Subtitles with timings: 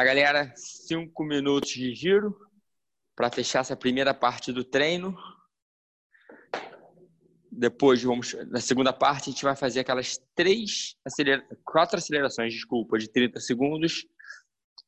[0.00, 0.52] Vamos lá, galera.
[0.56, 2.34] Cinco minutos de giro
[3.14, 5.14] para fechar essa primeira parte do treino.
[7.52, 11.46] Depois, vamos na segunda parte, a gente vai fazer aquelas três, acelera...
[11.66, 14.06] quatro acelerações, desculpa, de 30 segundos.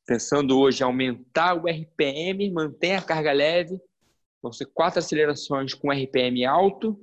[0.03, 3.79] Pensando hoje aumentar o RPM, manter a carga leve.
[4.41, 6.99] Vão ser quatro acelerações com RPM alto,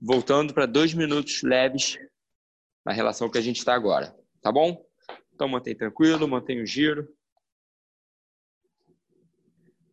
[0.00, 1.98] voltando para dois minutos leves
[2.86, 4.16] na relação que a gente está agora.
[4.40, 4.82] Tá bom?
[5.34, 7.17] Então mantém tranquilo, mantém o giro.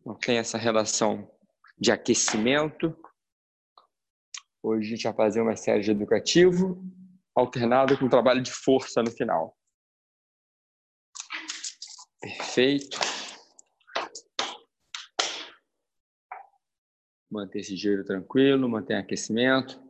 [0.06, 1.28] Mantém essa relação
[1.76, 2.96] de aquecimento.
[4.62, 6.80] Hoje a gente vai fazer uma série de educativo
[7.34, 9.58] alternado com trabalho de força no final.
[12.20, 13.00] Perfeito.
[17.28, 19.84] Manter esse giro tranquilo, mantém aquecimento.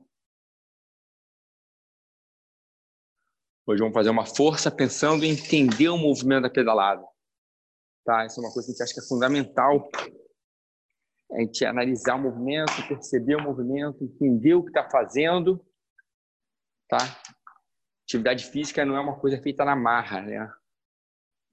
[3.66, 7.06] Hoje vamos fazer uma força pensando em entender o movimento da pedalada.
[8.06, 8.24] Tá?
[8.24, 9.90] Isso é uma coisa que a gente acha que é fundamental.
[11.32, 15.62] A gente analisar o movimento, perceber o movimento, entender o que está fazendo.
[16.88, 16.98] Tá?
[18.04, 20.50] Atividade física não é uma coisa feita na marra, né?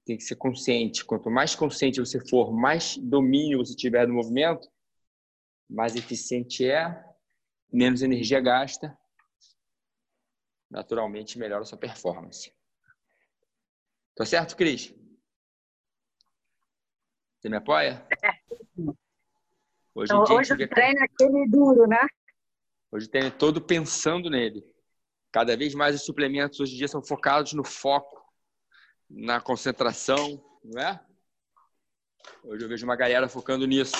[0.06, 1.04] Tem que ser consciente.
[1.04, 4.70] Quanto mais consciente você for, mais domínio você tiver do movimento,
[5.68, 7.04] mais eficiente é,
[7.72, 8.96] menos energia gasta
[10.74, 12.52] naturalmente melhora a sua performance.
[14.16, 14.92] Tá certo, Cris?
[17.44, 18.02] Você me apoia?
[19.94, 22.00] Hoje, então, hoje o treino é aquele duro, né?
[22.90, 24.64] Hoje o treino é todo pensando nele.
[25.30, 28.24] Cada vez mais os suplementos hoje em dia são focados no foco,
[29.10, 30.98] na concentração, não é?
[32.44, 33.94] Hoje eu vejo uma galera focando nisso.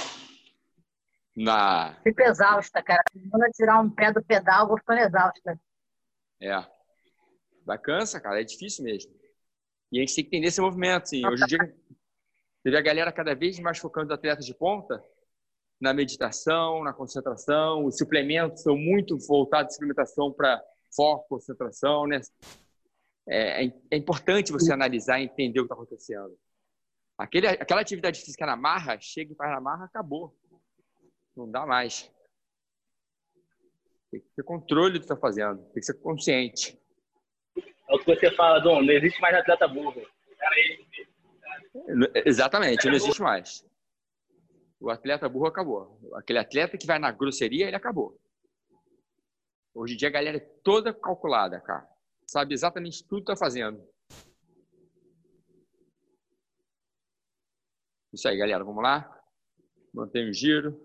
[1.36, 2.00] Na...
[2.02, 3.02] Fico exausta, cara.
[3.30, 5.60] Quando eu tirar um pé do pedal, vou ficando exausta.
[6.40, 6.64] É.
[7.62, 8.40] Vai cansa, cara.
[8.40, 9.12] É difícil mesmo.
[9.92, 11.02] E a gente tem que entender esse movimento.
[11.02, 11.26] Assim.
[11.26, 11.76] Hoje em dia,
[12.70, 15.02] vê a galera cada vez mais focando nos atletas de ponta
[15.80, 17.84] na meditação, na concentração.
[17.84, 20.62] Os suplementos são muito voltados à suplementação para
[20.94, 22.20] foco, concentração, né?
[23.26, 26.38] É, é, é, importante você analisar e entender o que está acontecendo.
[27.18, 30.36] Aquele, aquela atividade física na marra, chega e faz na marra, acabou.
[31.36, 32.10] Não dá mais.
[34.10, 36.78] Tem que ter controle do que está fazendo, tem que ser consciente.
[37.88, 40.02] É o que você fala, Dom, não existe mais atleta burro.
[42.24, 43.64] Exatamente, não existe mais.
[44.80, 45.98] O atleta burro acabou.
[46.14, 48.20] Aquele atleta que vai na grosseria, ele acabou.
[49.74, 51.88] Hoje em dia a galera é toda calculada, cara.
[52.26, 53.82] Sabe exatamente tudo que está fazendo.
[58.12, 58.62] Isso aí, galera.
[58.62, 59.10] Vamos lá?
[59.92, 60.80] Mantém o giro.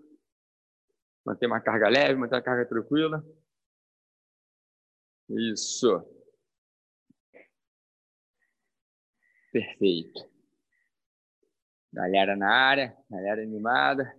[1.24, 3.24] Manter uma carga leve, manter a carga tranquila.
[5.28, 5.88] Isso.
[9.52, 10.28] Perfeito.
[11.92, 14.16] Galera na área, galera animada.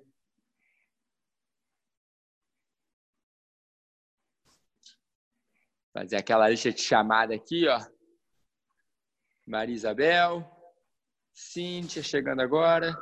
[5.94, 7.80] Fazer aquela lista de chamada aqui, ó.
[9.46, 10.62] Maria Isabel,
[11.34, 12.96] Cíntia chegando agora,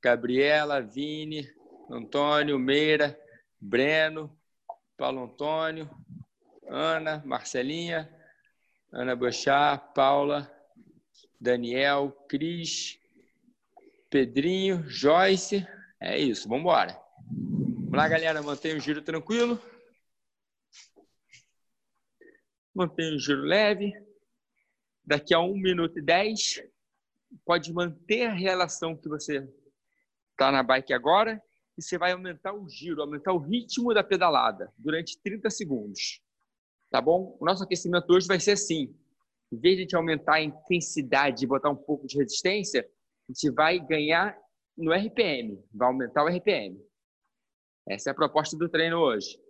[0.00, 1.48] Gabriela, Vini,
[1.90, 3.18] Antônio, Meira,
[3.60, 4.36] Breno,
[4.96, 5.90] Paulo Antônio,
[6.68, 8.08] Ana, Marcelinha,
[8.92, 10.50] Ana Bochá, Paula,
[11.40, 13.01] Daniel, Cris,
[14.12, 15.66] Pedrinho, Joyce.
[15.98, 17.00] É isso, vamos embora.
[17.26, 19.58] Vamos lá, galera, mantenha o giro tranquilo.
[22.74, 23.90] Mantenha o giro leve.
[25.02, 26.62] Daqui a 1 minuto e 10,
[27.42, 29.48] pode manter a relação que você
[30.32, 31.42] está na bike agora
[31.78, 36.20] e você vai aumentar o giro, aumentar o ritmo da pedalada durante 30 segundos.
[36.90, 37.34] Tá bom?
[37.40, 38.94] O nosso aquecimento hoje vai ser assim.
[39.50, 42.86] Em vez de a gente aumentar a intensidade e botar um pouco de resistência,
[43.28, 44.38] a gente vai ganhar
[44.76, 46.78] no RPM, vai aumentar o RPM.
[47.88, 49.40] Essa é a proposta do treino hoje.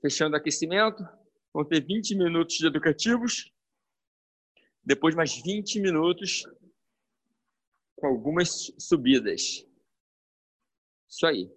[0.00, 1.02] Fechando o aquecimento,
[1.52, 3.52] vão ter 20 minutos de educativos,
[4.84, 6.44] depois mais 20 minutos
[7.96, 9.66] com algumas subidas.
[11.08, 11.50] Isso aí.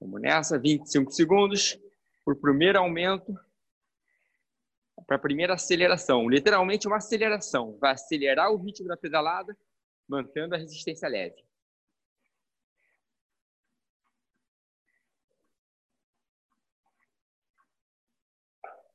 [0.00, 1.78] Vamos nessa, 25 segundos
[2.24, 3.34] para o primeiro aumento,
[5.06, 6.28] para a primeira aceleração.
[6.28, 7.76] Literalmente uma aceleração.
[7.78, 9.56] Vai acelerar o ritmo da pedalada,
[10.08, 11.42] mantendo a resistência leve.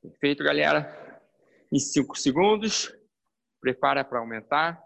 [0.02, 1.20] Perfeito, galera.
[1.72, 2.92] Em 5 segundos.
[3.60, 4.82] Prepara para aumentar.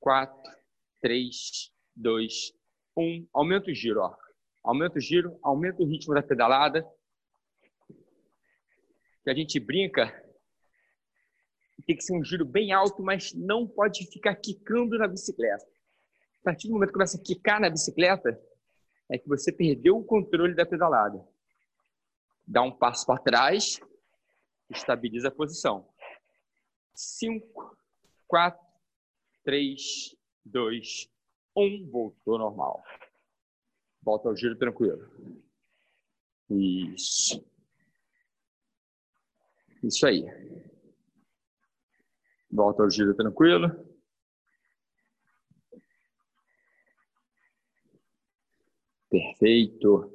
[0.00, 0.52] 4,
[1.00, 2.52] 3, 2,
[2.96, 3.28] 1.
[3.32, 4.00] Aumenta o giro.
[4.00, 4.16] Ó.
[4.64, 6.86] Aumenta o giro, aumenta o ritmo da pedalada.
[9.28, 10.24] Que a gente brinca
[11.86, 15.66] tem que ser um giro bem alto, mas não pode ficar quicando na bicicleta.
[16.40, 18.40] A partir do momento que começa a quicar na bicicleta,
[19.06, 21.22] é que você perdeu o controle da pedalada.
[22.46, 23.78] Dá um passo para trás,
[24.70, 25.86] estabiliza a posição.
[26.94, 27.76] 5,
[28.26, 28.66] 4,
[29.44, 31.10] 3, 2,
[31.54, 31.90] 1.
[31.90, 32.82] Voltou normal.
[34.00, 35.06] Volta ao giro tranquilo.
[36.48, 37.46] Isso.
[39.82, 40.24] Isso aí.
[42.50, 43.70] Volta ao giro tranquilo.
[49.10, 50.12] Perfeito.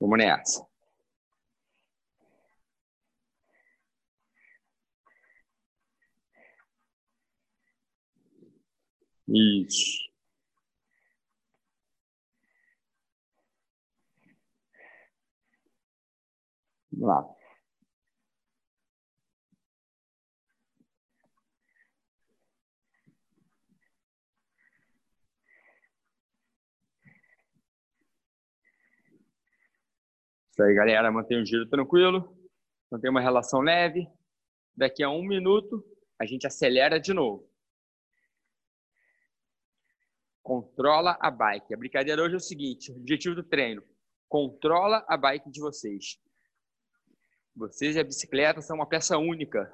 [0.00, 0.66] Vamos nessa.
[9.28, 10.05] Isso.
[16.96, 17.36] Vamos lá.
[30.50, 31.12] Isso aí, galera.
[31.12, 32.34] Mantém o giro tranquilo.
[32.90, 34.08] Mantém uma relação leve.
[34.74, 35.84] Daqui a um minuto,
[36.18, 37.46] a gente acelera de novo.
[40.42, 41.74] Controla a bike.
[41.74, 43.82] A brincadeira hoje é o seguinte: o objetivo do treino.
[44.28, 46.18] Controla a bike de vocês.
[47.56, 49.72] Vocês e a bicicleta são uma peça única.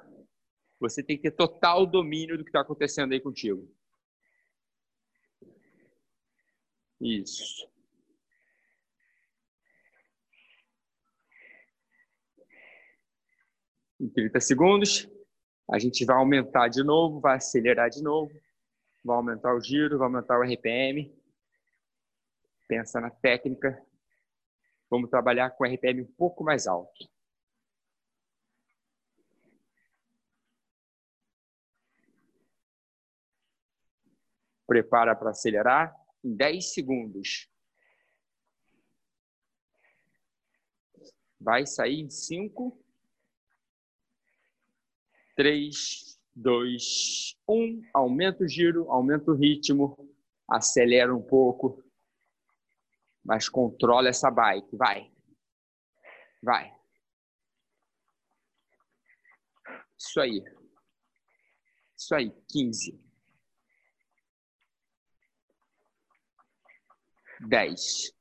[0.79, 3.69] Você tem que ter total domínio do que está acontecendo aí contigo.
[7.01, 7.73] Isso.
[14.03, 15.09] em 30 segundos.
[15.71, 18.31] A gente vai aumentar de novo, vai acelerar de novo,
[19.03, 21.11] vai aumentar o giro, vai aumentar o RPM.
[22.67, 23.81] Pensa na técnica.
[24.89, 27.12] Vamos trabalhar com RPM um pouco mais alto.
[34.73, 37.47] Prepara para acelerar em 10 segundos.
[41.39, 42.83] Vai sair em 5,
[45.35, 47.83] 3, 2, 1.
[47.93, 49.95] Aumenta o giro, aumenta o ritmo,
[50.49, 51.83] acelera um pouco,
[53.23, 54.75] mas controla essa bike.
[54.75, 55.11] Vai.
[56.41, 56.75] Vai.
[59.99, 60.43] Isso aí.
[61.95, 63.02] Isso aí, 15.
[67.47, 68.13] 10.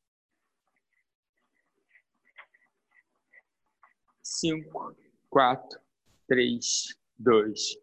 [4.23, 4.97] 5,
[5.31, 5.81] 4,
[6.29, 7.77] 3, dois,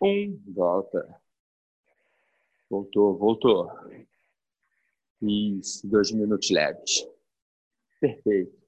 [0.00, 1.20] um, volta.
[2.70, 3.70] Voltou, voltou.
[5.22, 7.06] Isso, dois minutos leves.
[8.00, 8.65] Perfeito.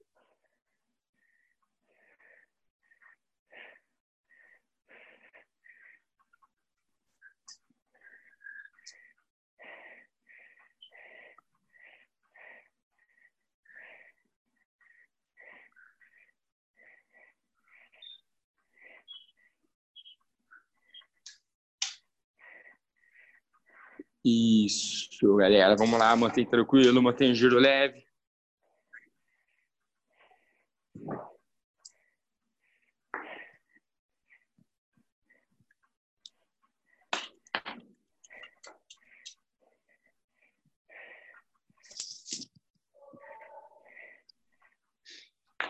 [24.23, 25.75] Isso, galera.
[25.77, 28.03] Vamos lá, mantém tranquilo, mantém giro leve.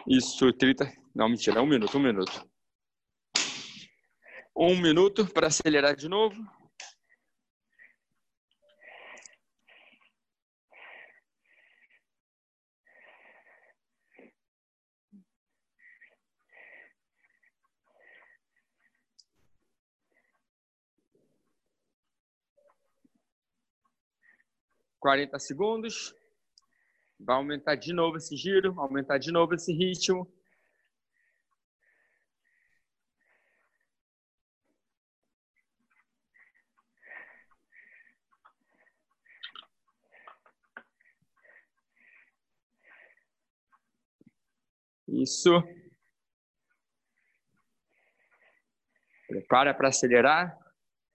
[0.08, 0.91] Isso, 30.
[1.13, 2.50] Não, mentira, um minuto, um minuto.
[4.58, 6.59] Um minuto para acelerar de novo.
[25.00, 26.13] Quarenta segundos.
[27.18, 30.29] Vai aumentar de novo esse giro, aumentar de novo esse ritmo.
[45.08, 45.63] Isso.
[49.27, 50.58] Prepara para acelerar.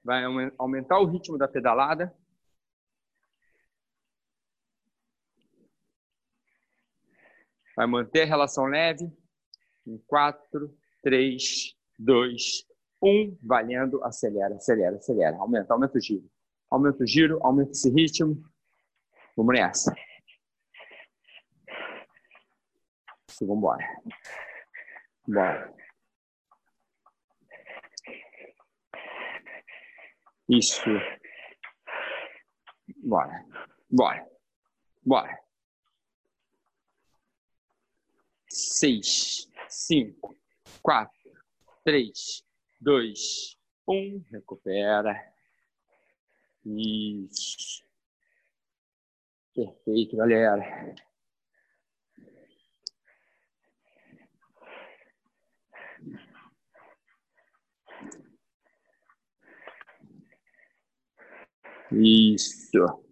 [0.02, 0.22] Vai
[0.58, 2.14] aumentar o ritmo da pedalada.
[7.76, 9.10] Vai manter a relação leve.
[9.86, 12.66] Em 4, 3, 2,
[13.02, 13.38] 1.
[13.42, 15.36] Valendo, acelera, acelera, acelera.
[15.36, 16.30] Aumenta, aumenta o giro.
[16.70, 18.42] Aumenta o giro, aumenta esse ritmo.
[19.36, 19.94] Vamos nessa.
[23.28, 23.84] Isso, vamos embora.
[25.26, 25.74] Bora.
[30.48, 30.84] Isso.
[33.02, 33.44] Bora.
[33.90, 34.26] Bora.
[35.04, 35.43] Bora.
[38.56, 40.32] Seis, cinco,
[40.80, 41.32] quatro,
[41.84, 42.44] três,
[42.80, 43.58] dois,
[43.88, 44.22] um.
[44.30, 45.12] Recupera.
[46.64, 47.82] Isso.
[49.52, 50.94] Perfeito, galera.
[61.90, 63.04] Isso.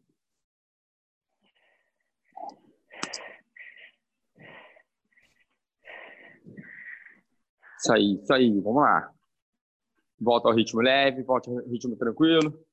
[7.83, 9.13] Isso aí, isso aí, vamos lá.
[10.21, 12.65] Volta ao ritmo leve, volta ao ritmo tranquilo.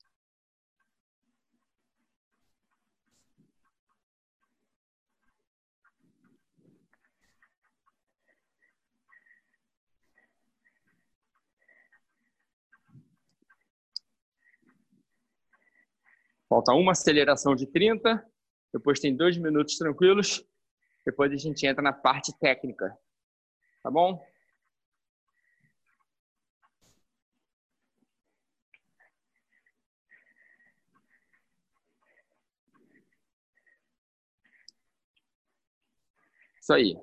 [16.48, 18.24] Falta uma aceleração de 30,
[18.72, 20.46] depois tem dois minutos tranquilos,
[21.04, 22.96] depois a gente entra na parte técnica.
[23.82, 24.24] Tá bom?
[36.69, 36.95] Isso aí.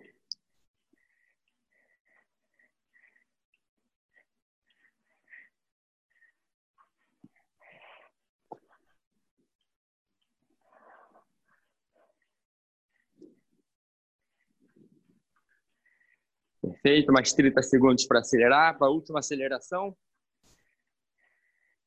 [16.63, 19.97] Perfeito, mais 30 segundos para acelerar, para a última aceleração.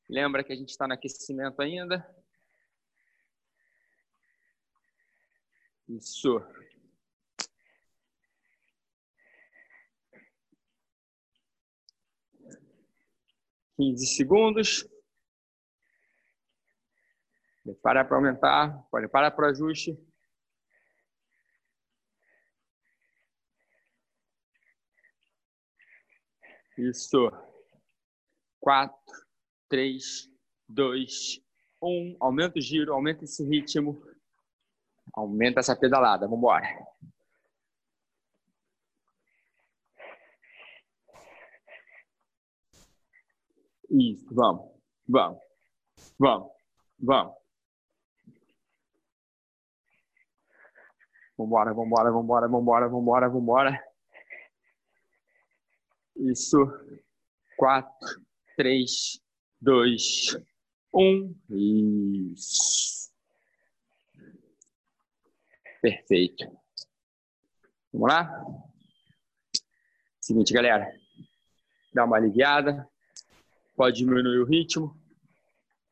[0.10, 2.06] Lembra que a gente está no aquecimento ainda.
[5.88, 6.42] Isso.
[13.80, 14.86] Quinze segundos.
[17.82, 19.98] Para para aumentar, pode parar para o ajuste.
[26.78, 27.32] Isso.
[28.60, 28.98] Quatro,
[29.70, 30.30] três,
[30.68, 31.40] dois,
[31.82, 32.18] um.
[32.20, 33.98] Aumenta o giro, aumenta esse ritmo.
[35.14, 36.26] Aumenta essa pedalada.
[36.26, 36.68] Vamos embora.
[43.90, 44.70] Isso, vamos,
[45.08, 45.40] vamos,
[46.20, 46.52] vamos,
[47.00, 47.40] vamos.
[51.38, 53.84] Vambora, vambora, vambora, vambora, vambora, vambora.
[56.18, 56.58] Isso.
[57.58, 58.26] Quatro,
[58.58, 59.22] três,
[59.60, 60.38] dois,
[60.94, 61.34] um.
[61.50, 63.10] Isso.
[65.82, 66.46] Perfeito.
[67.94, 68.46] Vamos lá?
[70.20, 70.92] Seguinte, galera.
[71.94, 72.88] Dá uma aliviada.
[73.80, 74.94] Pode diminuir o ritmo.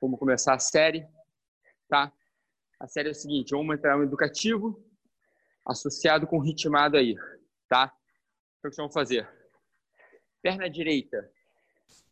[0.02, 1.08] Vamos começar a série,
[1.88, 2.12] tá?
[2.78, 4.86] A série é o seguinte, vamos entrar no educativo
[5.66, 7.16] associado com ritmado aí,
[7.70, 7.86] tá?
[8.60, 9.26] Então, o que vamos fazer?
[10.42, 11.32] Perna direita,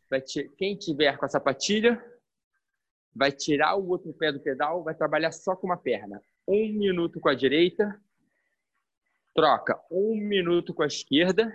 [0.08, 0.22] vai
[0.56, 2.02] quem tiver com a sapatilha,
[3.14, 6.22] vai tirar o outro pé do pedal, vai trabalhar só com uma perna.
[6.48, 8.02] Um minuto com a direita,
[9.34, 11.54] troca um minuto com a esquerda.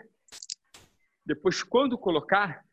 [1.26, 2.64] Depois, quando colocar,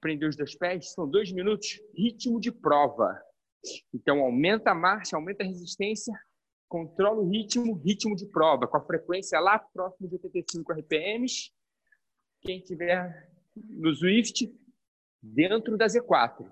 [0.00, 3.20] prender os dois pés, são dois minutos, ritmo de prova.
[3.92, 6.14] Então, aumenta a marcha, aumenta a resistência,
[6.68, 11.52] controla o ritmo, ritmo de prova, com a frequência lá próximo de 85 RPMs
[12.40, 14.50] quem tiver no Swift
[15.22, 16.50] dentro da Z4.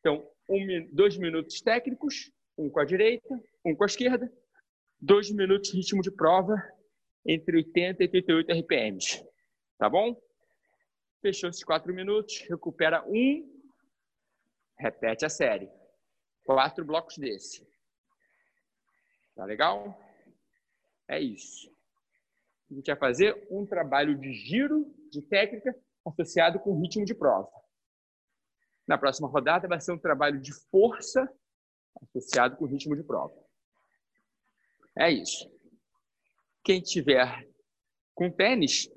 [0.00, 4.32] Então, um, dois minutos técnicos, um com a direita, um com a esquerda,
[5.00, 6.56] dois minutos ritmo de prova
[7.24, 9.24] entre 80 e 88 RPMs.
[9.78, 10.20] Tá bom?
[11.20, 13.62] Fechou esses quatro minutos, recupera um,
[14.78, 15.70] repete a série.
[16.44, 17.66] Quatro blocos desse.
[19.34, 19.98] Tá legal?
[21.08, 21.70] É isso
[22.70, 25.74] a gente vai fazer um trabalho de giro de técnica
[26.06, 27.50] associado com ritmo de prova.
[28.86, 31.28] Na próxima rodada vai ser um trabalho de força
[32.00, 33.34] associado com ritmo de prova.
[34.96, 35.50] É isso.
[36.62, 37.48] Quem tiver
[38.14, 38.88] com tênis,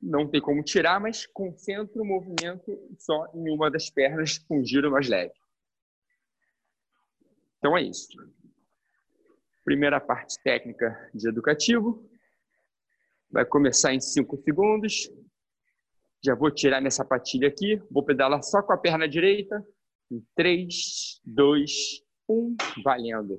[0.00, 4.90] não tem como tirar, mas concentra o movimento só em uma das pernas com giro
[4.90, 5.34] mais leve.
[7.58, 8.16] Então é isso.
[9.64, 12.08] Primeira parte técnica de educativo.
[13.30, 15.10] Vai começar em 5 segundos.
[16.24, 17.76] Já vou tirar minha sapatilha aqui.
[17.90, 19.66] Vou pedalar só com a perna direita.
[20.10, 21.70] Em 3, 2,
[22.28, 22.56] 1.
[22.82, 23.36] Valendo.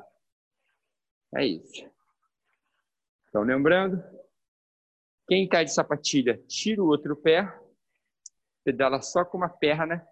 [1.36, 1.90] É isso.
[3.30, 4.04] Então, lembrando,
[5.30, 7.48] quem está de sapatilha, tira o outro pé.
[8.66, 10.06] Pedala só com uma perna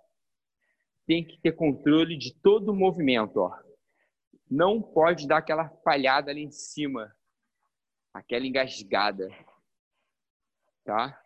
[1.08, 3.38] tem que ter controle de todo o movimento.
[3.38, 3.58] Ó.
[4.52, 7.16] Não pode dar aquela falhada ali em cima,
[8.14, 9.30] aquela engasgada.
[10.84, 11.20] Tá?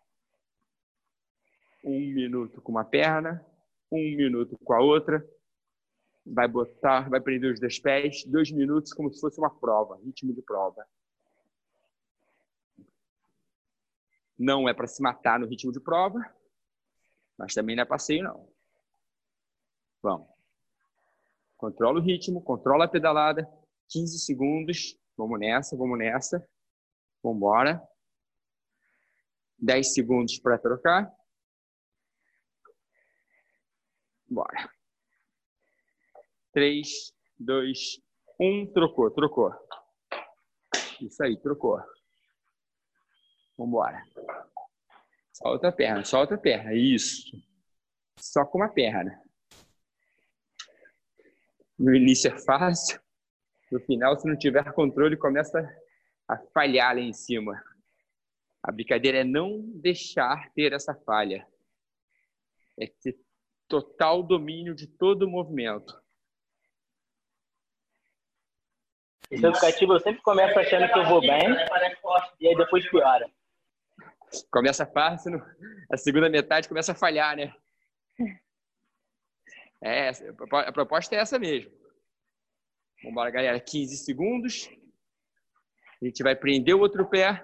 [1.83, 3.43] Um minuto com uma perna,
[3.91, 5.27] um minuto com a outra.
[6.23, 10.33] Vai botar, vai prender os dois pés, dois minutos como se fosse uma prova, ritmo
[10.33, 10.87] de prova.
[14.41, 16.19] Não é para se matar no ritmo de prova,
[17.37, 18.51] mas também não é passeio, não.
[20.01, 20.27] Vamos.
[21.55, 23.47] Controla o ritmo, controla a pedalada.
[23.91, 24.97] 15 segundos.
[25.15, 26.43] Vamos nessa, vamos nessa.
[27.21, 27.87] Vamos embora.
[29.59, 31.13] 10 segundos para trocar.
[34.27, 34.73] Bora.
[36.51, 38.01] 3, 2,
[38.39, 38.73] 1.
[38.73, 39.53] Trocou, trocou.
[40.99, 41.79] Isso aí, trocou.
[43.61, 44.03] Vamos embora.
[45.31, 46.73] Solta a perna, solta a perna.
[46.73, 47.31] Isso.
[48.17, 49.21] Só com uma perna.
[51.77, 52.99] No início é fácil,
[53.71, 55.59] no final, se não tiver controle, começa
[56.27, 57.63] a falhar lá em cima.
[58.63, 61.47] A brincadeira é não deixar ter essa falha.
[62.79, 63.19] É ter
[63.67, 66.01] total domínio de todo o movimento.
[69.29, 71.47] Esse educativo eu sempre começo achando que eu vou bem
[72.39, 73.31] e aí depois piora.
[74.51, 75.41] Começa fácil,
[75.91, 77.53] a segunda metade começa a falhar, né?
[79.83, 80.11] É,
[80.67, 81.71] a proposta é essa mesmo.
[83.01, 83.59] Vamos embora, galera.
[83.59, 84.69] 15 segundos.
[85.99, 87.43] A gente vai prender o outro pé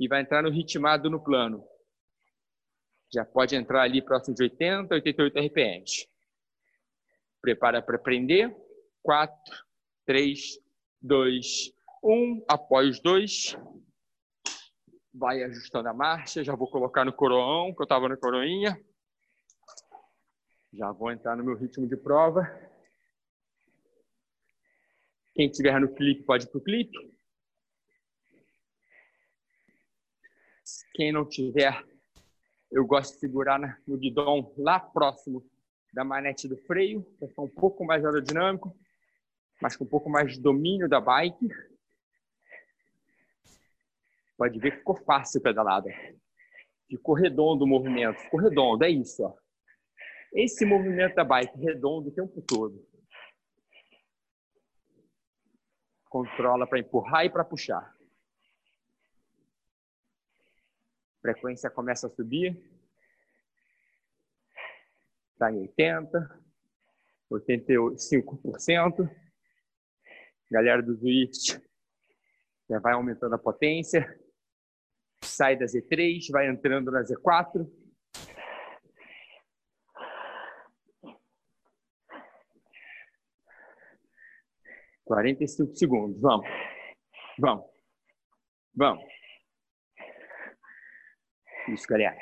[0.00, 1.64] e vai entrar no ritmado no plano.
[3.12, 6.08] Já pode entrar ali próximo de 80, 88 RPMs.
[7.40, 8.52] Prepara para prender.
[9.02, 9.32] 4,
[10.06, 10.58] 3,
[11.00, 12.44] 2, 1.
[12.48, 13.56] Apoia os dois.
[15.14, 16.42] Vai ajustando a marcha.
[16.42, 18.78] Já vou colocar no coroão, que eu estava na coroinha.
[20.72, 22.42] Já vou entrar no meu ritmo de prova.
[25.32, 27.14] Quem estiver no clipe pode ir para o clipe.
[30.94, 31.84] Quem não tiver,
[32.70, 35.44] eu gosto de segurar no guidão lá próximo
[35.92, 38.76] da manete do freio, para ficar um pouco mais aerodinâmico,
[39.62, 41.48] mas com um pouco mais de domínio da bike.
[44.36, 45.90] Pode ver que ficou fácil pedalada.
[46.88, 49.22] Ficou redondo o movimento, ficou redondo, é isso.
[49.22, 49.34] Ó.
[50.32, 52.86] Esse movimento da bike redondo o tempo todo.
[56.08, 57.94] Controla para empurrar e para puxar.
[61.24, 62.54] frequência começa a subir.
[65.32, 66.42] Está em 80,
[67.32, 69.10] 85%.
[70.50, 71.58] Galera do Zwift
[72.68, 74.20] já vai aumentando a potência.
[75.34, 77.68] Sai da Z3, vai entrando na Z4.
[85.04, 86.20] 45 segundos.
[86.20, 86.46] Vamos.
[87.36, 87.66] Vamos.
[88.74, 89.04] Vamos.
[91.68, 92.16] Isso, galera.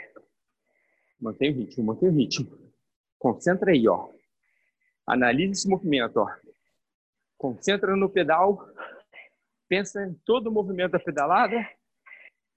[1.20, 2.72] Mantém o ritmo, mantém o ritmo.
[3.18, 4.10] Concentra aí, ó.
[5.06, 6.34] Analise esse movimento, ó.
[7.36, 8.66] Concentra no pedal.
[9.68, 11.68] Pensa em todo o movimento da pedalada.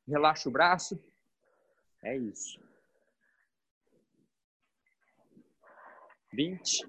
[0.07, 0.99] Relaxa o braço.
[2.03, 2.59] É isso.
[6.33, 6.87] 20.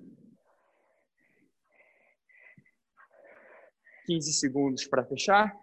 [4.06, 5.56] 15 segundos para fechar.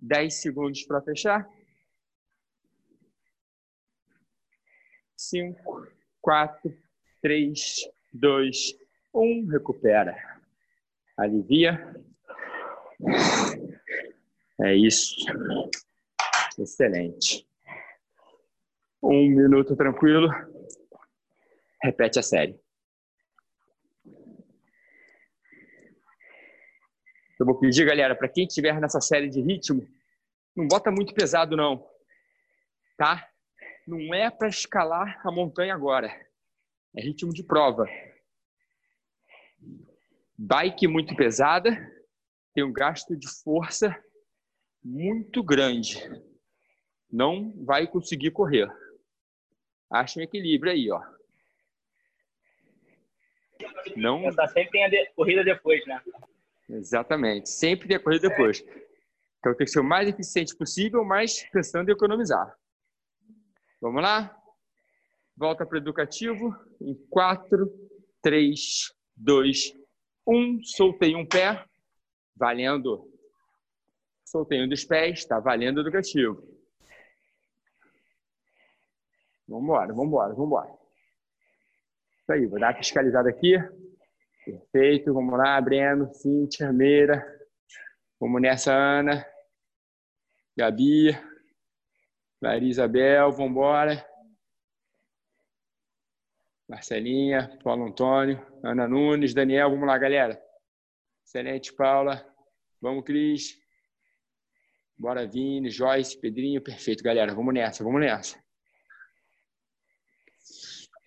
[0.00, 1.48] 10 segundos para fechar.
[5.16, 5.88] 5,
[6.20, 6.76] 4,
[7.22, 8.78] 3, 2,
[9.14, 9.46] 1.
[9.46, 10.40] Recupera.
[11.16, 11.96] Alivia.
[14.60, 15.14] É isso.
[16.58, 17.46] Excelente.
[19.02, 20.28] Um minuto tranquilo.
[21.82, 22.58] Repete a série.
[27.38, 29.86] Eu vou pedir, galera, para quem estiver nessa série de ritmo,
[30.56, 31.86] não bota muito pesado, não.
[32.96, 33.28] Tá?
[33.86, 36.08] Não é para escalar a montanha agora.
[36.96, 37.86] É ritmo de prova.
[40.38, 41.70] Bike muito pesada,
[42.54, 43.94] tem um gasto de força
[44.86, 46.00] muito grande.
[47.10, 48.70] Não vai conseguir correr.
[49.90, 51.02] Acha um equilíbrio aí, ó.
[53.96, 54.28] Não.
[54.28, 55.10] Essa sempre tem a de...
[55.16, 56.00] corrida depois, né?
[56.68, 57.48] Exatamente.
[57.48, 58.64] Sempre tem a corrida depois.
[59.38, 62.56] Então tem que ser o mais eficiente possível, mas pensando em economizar.
[63.80, 64.36] Vamos lá?
[65.36, 66.54] Volta para o educativo.
[66.80, 67.68] Em 4,
[68.22, 69.74] 3, 2,
[70.26, 70.62] 1.
[70.62, 71.64] Soltei um pé.
[72.36, 73.15] Valendo.
[74.26, 75.20] Soltei um dos pés.
[75.20, 76.42] Está valendo educativo.
[79.48, 80.70] Vambora, vambora, vambora.
[82.20, 83.56] Isso aí, vou dar uma fiscalizada aqui.
[84.44, 87.24] Perfeito, vamos lá, Breno, Cíntia, Meira.
[88.18, 89.24] Vamos nessa, Ana.
[90.56, 91.16] Gabi.
[92.42, 94.04] Maria Isabel, vambora.
[96.68, 100.42] Marcelinha, Paulo Antônio, Ana Nunes, Daniel, vamos lá, galera.
[101.24, 102.26] Excelente, Paula.
[102.80, 103.65] Vamos, Cris.
[104.98, 106.62] Bora, Vini, Joyce, Pedrinho.
[106.62, 107.34] Perfeito, galera.
[107.34, 108.42] Vamos nessa, vamos nessa.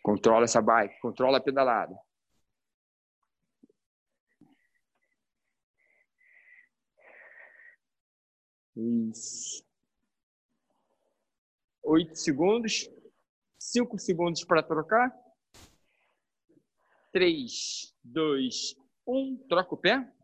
[0.03, 1.95] Controla essa bike, controla a pedalada.
[8.75, 9.63] Isso.
[11.83, 12.89] Oito segundos.
[13.57, 15.13] Cinco segundos para trocar.
[17.11, 18.75] Três, dois,
[19.05, 19.35] um.
[19.49, 20.18] Troca o pé.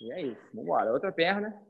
[0.00, 0.40] E é isso.
[0.48, 0.92] Vamos embora.
[0.92, 1.68] Outra perna.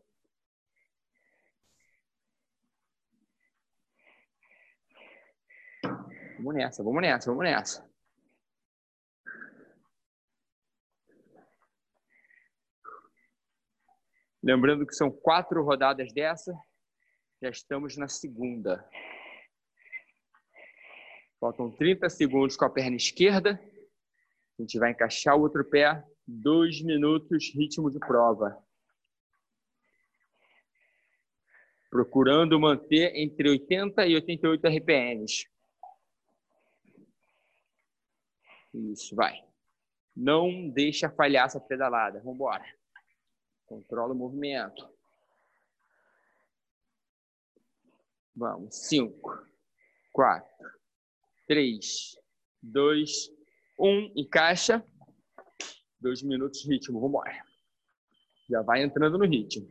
[6.36, 7.88] Vamos nessa, vamos nessa, vamos nessa.
[14.40, 16.56] Lembrando que são quatro rodadas dessa,
[17.42, 18.88] já estamos na segunda.
[21.40, 23.60] Faltam 30 segundos com a perna esquerda.
[24.58, 26.02] A gente vai encaixar o outro pé.
[26.30, 28.62] Dois minutos, ritmo de prova.
[31.88, 35.48] Procurando manter entre 80 e 88 RPMs.
[38.74, 39.42] Isso, vai.
[40.14, 42.18] Não deixa falhar essa pedalada.
[42.18, 42.76] Vamos embora.
[43.64, 44.86] Controla o movimento.
[48.36, 48.76] Vamos.
[48.86, 49.46] Cinco,
[50.12, 50.68] quatro,
[51.46, 52.18] três,
[52.62, 53.30] dois,
[53.78, 54.12] um.
[54.14, 54.86] Encaixa.
[56.00, 57.00] Dois minutos ritmo.
[57.00, 57.46] Vamos embora.
[58.48, 59.68] Já vai entrando no ritmo.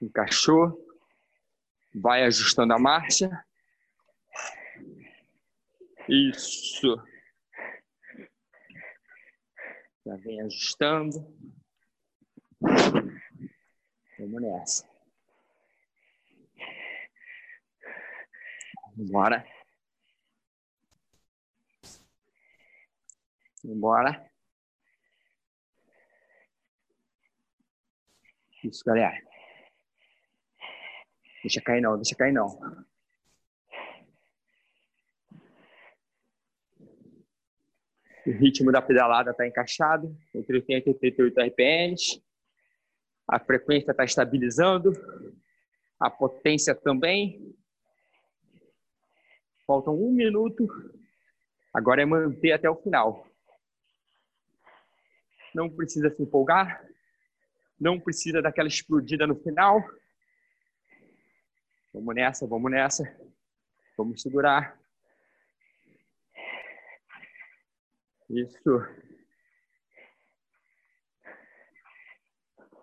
[0.00, 0.78] Encaixou.
[1.94, 3.44] Vai ajustando a marcha.
[6.08, 6.96] Isso.
[10.04, 11.26] Já vem ajustando.
[14.18, 14.92] Vamos nessa.
[18.96, 19.46] Vambora.
[23.64, 24.31] Vambora.
[28.64, 29.20] Isso, galera.
[31.42, 32.46] Deixa cair não, deixa cair não.
[38.24, 42.22] O ritmo da pedalada está encaixado, entre 80 e 38 RPMs.
[43.26, 44.92] A frequência está estabilizando.
[45.98, 47.52] A potência também.
[49.66, 50.68] Faltam um minuto.
[51.74, 53.26] Agora é manter até o final.
[55.52, 56.91] Não precisa se empolgar.
[57.80, 59.82] Não precisa daquela explodida no final.
[61.92, 63.04] Vamos nessa, vamos nessa.
[63.96, 64.80] Vamos segurar.
[68.30, 68.80] Isso.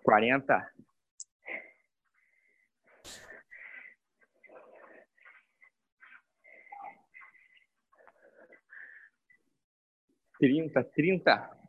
[0.04, 0.72] Quarenta.
[10.38, 11.59] Trinta, trinta.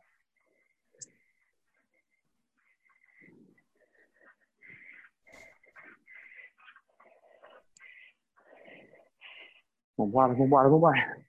[10.02, 11.24] Vambora, vambora, vambora.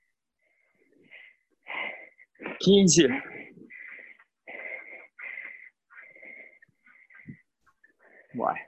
[2.60, 3.08] 15.
[8.34, 8.60] Bora.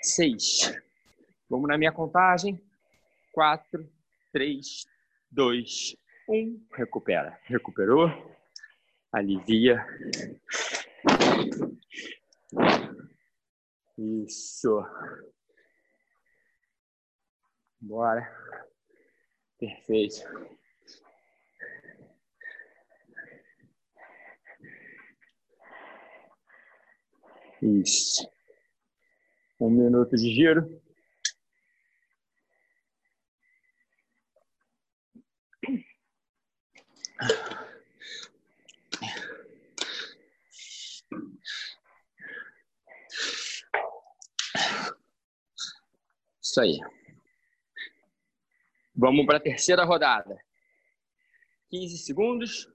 [0.00, 0.74] Seis.
[1.50, 2.58] Vamos na minha contagem.
[3.30, 3.86] Quatro,
[4.32, 4.86] três,
[5.30, 5.94] dois,
[6.26, 6.66] um.
[6.72, 7.38] Recupera.
[7.44, 8.08] Recuperou.
[9.12, 9.86] Alivia.
[13.98, 14.82] Isso.
[17.82, 18.30] Bora.
[19.58, 20.22] Perfeito.
[27.60, 28.28] Isso.
[29.60, 30.80] Um minuto de giro.
[46.40, 46.78] Isso aí.
[48.94, 50.38] Vamos para a terceira rodada.
[51.70, 52.68] 15 segundos.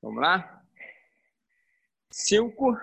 [0.00, 0.64] Vamos lá?
[2.10, 2.76] Cinco,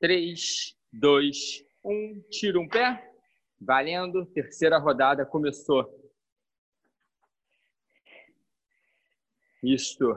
[0.00, 2.22] três, dois, um.
[2.30, 3.12] Tira um pé.
[3.60, 4.24] Valendo.
[4.26, 5.92] Terceira rodada começou.
[9.62, 10.14] Isso.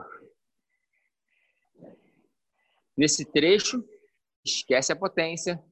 [2.98, 3.88] Nesse trecho,
[4.44, 5.62] esquece a potência,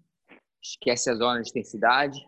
[0.62, 2.25] esquece a zona de intensidade.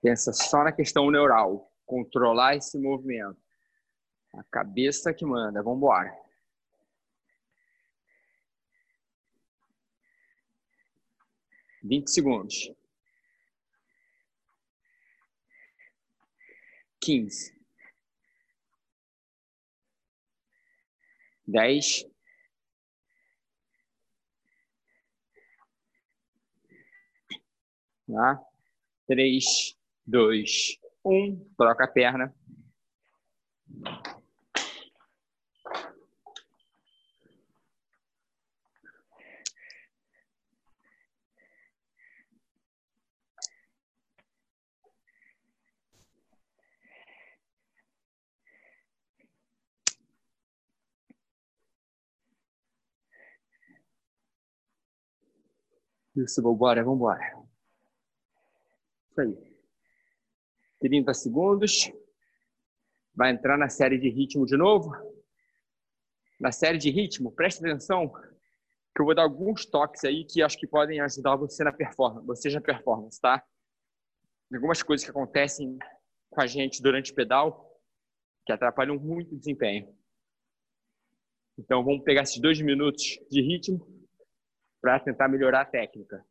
[0.00, 3.42] Pensa só na questão neural, controlar esse movimento.
[4.34, 6.16] A cabeça que manda, vamos embora.
[11.82, 12.72] Vinte segundos.
[17.04, 17.52] Quinze.
[21.46, 22.06] Dez.
[28.06, 28.40] Tá?
[29.06, 31.46] Três, dois, um.
[31.58, 32.34] Troca a perna.
[56.16, 57.44] Isso, vambora, vambora.
[59.10, 59.54] Isso aí.
[60.80, 61.90] 30 segundos.
[63.14, 64.92] Vai entrar na série de ritmo de novo.
[66.38, 68.12] Na série de ritmo, preste atenção
[68.94, 72.26] que eu vou dar alguns toques aí que acho que podem ajudar você na performance,
[72.26, 73.44] você na performance, tá?
[74.52, 75.76] Algumas coisas que acontecem
[76.30, 77.72] com a gente durante o pedal
[78.46, 79.92] que atrapalham muito o desempenho.
[81.58, 84.03] Então, vamos pegar esses dois minutos de ritmo
[84.84, 86.22] para tentar melhorar a técnica.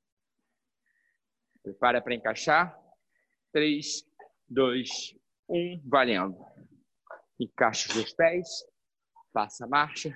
[1.64, 2.80] Prepara para encaixar.
[3.52, 4.08] 3,
[4.48, 5.18] 2,
[5.50, 6.38] 1, valendo.
[7.40, 8.48] Encaixa os dois pés.
[9.34, 10.16] Passa a marcha.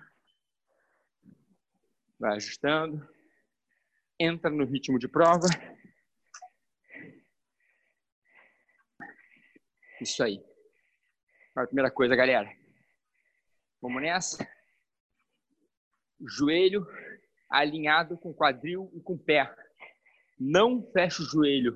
[2.19, 3.09] Vai ajustando.
[4.19, 5.47] Entra no ritmo de prova.
[9.99, 10.45] Isso aí.
[11.55, 12.55] A primeira coisa, galera.
[13.81, 14.47] Vamos nessa.
[16.19, 16.85] Joelho
[17.49, 19.53] alinhado com quadril e com pé.
[20.39, 21.75] Não fecha o joelho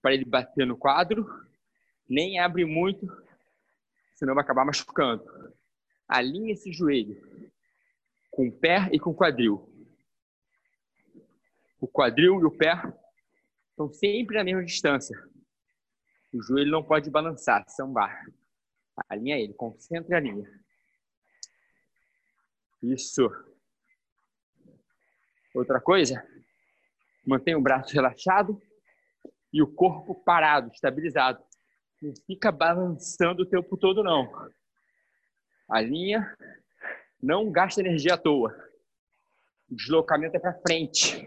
[0.00, 1.26] para ele bater no quadro,
[2.08, 3.06] nem abre muito,
[4.14, 5.24] senão vai acabar machucando.
[6.06, 7.16] Alinha esse joelho
[8.30, 9.68] com o pé e com o quadril.
[11.80, 12.74] O quadril e o pé
[13.70, 15.16] estão sempre na mesma distância.
[16.32, 18.26] O joelho não pode balançar, sambar.
[19.08, 20.48] Alinha ele, concentra a linha.
[22.82, 23.30] Isso.
[25.54, 26.20] Outra coisa,
[27.24, 28.60] mantenha o braço relaxado
[29.52, 31.40] e o corpo parado, estabilizado.
[32.02, 34.28] Não fica balançando o tempo todo, não.
[35.70, 36.36] A linha
[37.22, 38.52] não gasta energia à toa.
[39.70, 41.24] O deslocamento é para frente.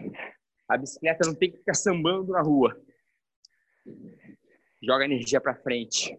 [0.68, 2.78] A bicicleta não tem que ficar sambando na rua.
[4.82, 6.18] Joga energia para frente.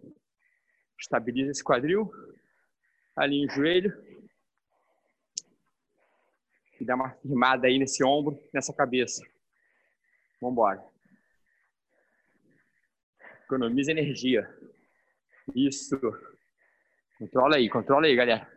[0.98, 2.10] Estabiliza esse quadril.
[3.14, 4.09] Alinha o joelho
[6.80, 9.22] e dá uma firmada aí nesse ombro, nessa cabeça.
[10.40, 10.84] Vamos embora.
[13.44, 14.48] Economiza energia.
[15.54, 15.98] Isso.
[17.18, 18.50] Controla aí, controla aí, galera.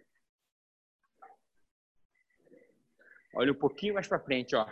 [3.35, 4.65] Olha um pouquinho mais para frente, ó.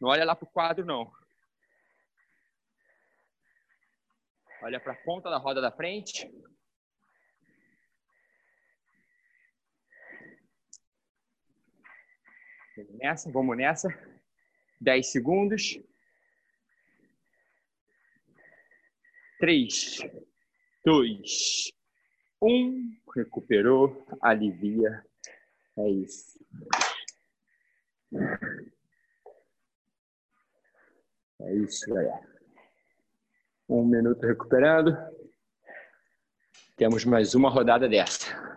[0.00, 1.10] Não olha lá pro quadro, não.
[4.60, 6.30] Olha para a ponta da roda da frente.
[12.76, 13.88] Vamos nessa, vamos nessa.
[14.80, 15.78] 10 segundos.
[19.38, 19.98] 3,
[20.84, 21.72] 2,
[22.40, 22.96] 1.
[23.14, 25.04] Recuperou, alivia.
[25.76, 26.38] É isso.
[31.40, 32.20] É isso, galera.
[33.68, 34.96] Um minuto recuperando.
[36.76, 38.51] Temos mais uma rodada dessa.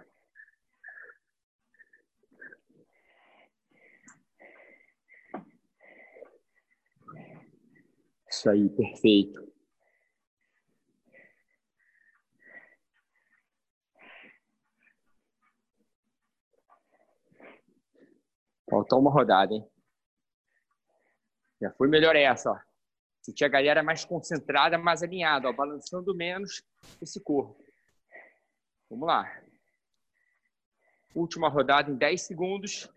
[8.36, 9.50] Isso aí, perfeito.
[18.70, 19.66] Faltou uma rodada, hein?
[21.62, 22.60] Já foi melhor essa, ó.
[23.22, 26.62] Senti a galera mais concentrada, mais alinhada, ó, balançando menos
[27.02, 27.58] esse corpo.
[28.90, 29.42] Vamos lá.
[31.16, 32.90] Última rodada em 10 segundos.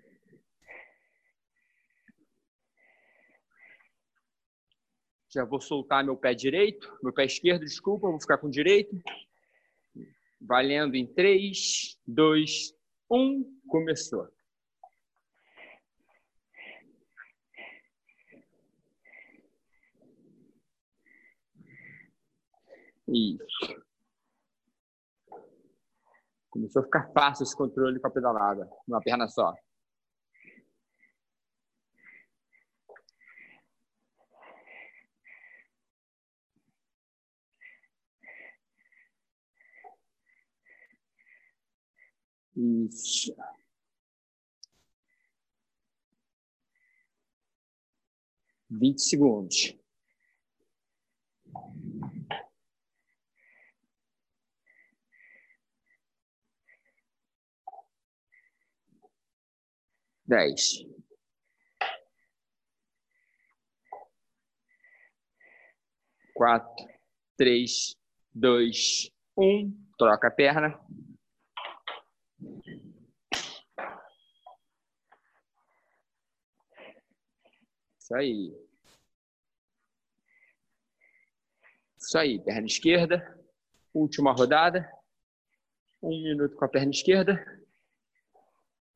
[5.31, 8.97] Já vou soltar meu pé direito, meu pé esquerdo, desculpa, vou ficar com o direito.
[10.41, 12.75] Valendo em 3, 2,
[13.11, 14.29] 1, começou.
[23.09, 23.83] Isso.
[26.51, 29.55] Começou a ficar fácil esse controle com a pedalada, numa perna só.
[42.59, 43.33] Isso.
[48.69, 49.77] Vinte segundos.
[60.27, 60.85] Dez.
[66.35, 66.87] Quatro,
[67.37, 67.95] três,
[68.35, 69.73] dois, um.
[69.97, 70.81] Troca a perna.
[77.99, 78.69] Isso aí.
[81.99, 83.39] Isso aí, perna esquerda.
[83.93, 84.91] Última rodada.
[86.03, 87.45] Um minuto com a perna esquerda.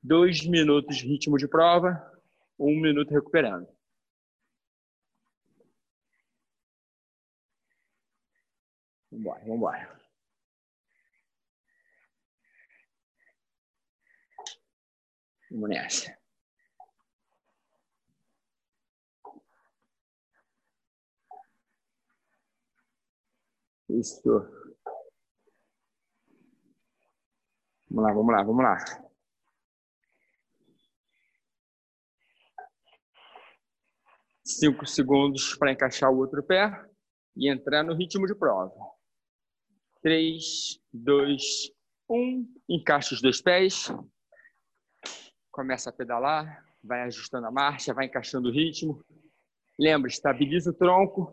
[0.03, 2.11] Dois minutos ritmo de prova.
[2.59, 3.69] Um minuto recuperando.
[9.11, 10.02] Vambora, vambora.
[15.53, 16.19] Vamos nessa.
[23.91, 24.23] Isso.
[27.91, 28.77] Vamos lá, vamos lá, vamos lá.
[34.43, 36.71] Cinco segundos para encaixar o outro pé
[37.37, 38.75] e entrar no ritmo de prova.
[40.01, 41.71] Três, dois,
[42.09, 42.51] um.
[42.67, 43.93] Encaixa os dois pés.
[45.53, 49.05] Começa a pedalar, vai ajustando a marcha, vai encaixando o ritmo.
[49.79, 51.33] Lembra, estabiliza o tronco,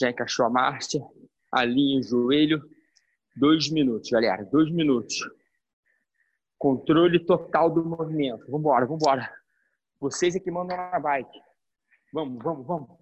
[0.00, 0.98] já encaixou a marcha,
[1.50, 2.60] alinha o joelho.
[3.36, 5.16] Dois minutos, galera, dois minutos.
[6.58, 8.50] Controle total do movimento.
[8.50, 9.32] Vambora, vambora.
[9.98, 11.40] Vocês é que mandam na bike.
[12.12, 13.01] Vamos, vamos, vamos.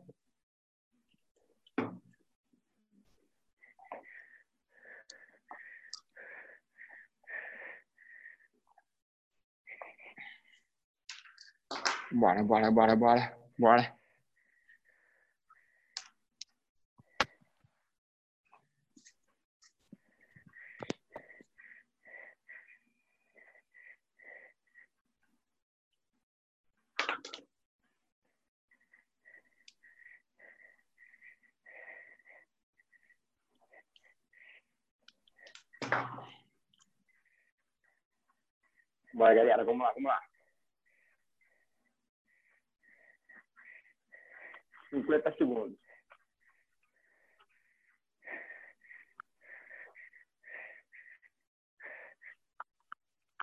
[12.12, 13.96] Bora, bora, bora, bora, bora.
[39.14, 40.39] Bora, galera, vamos lá, vamos lá.
[44.90, 45.78] 50 segundos.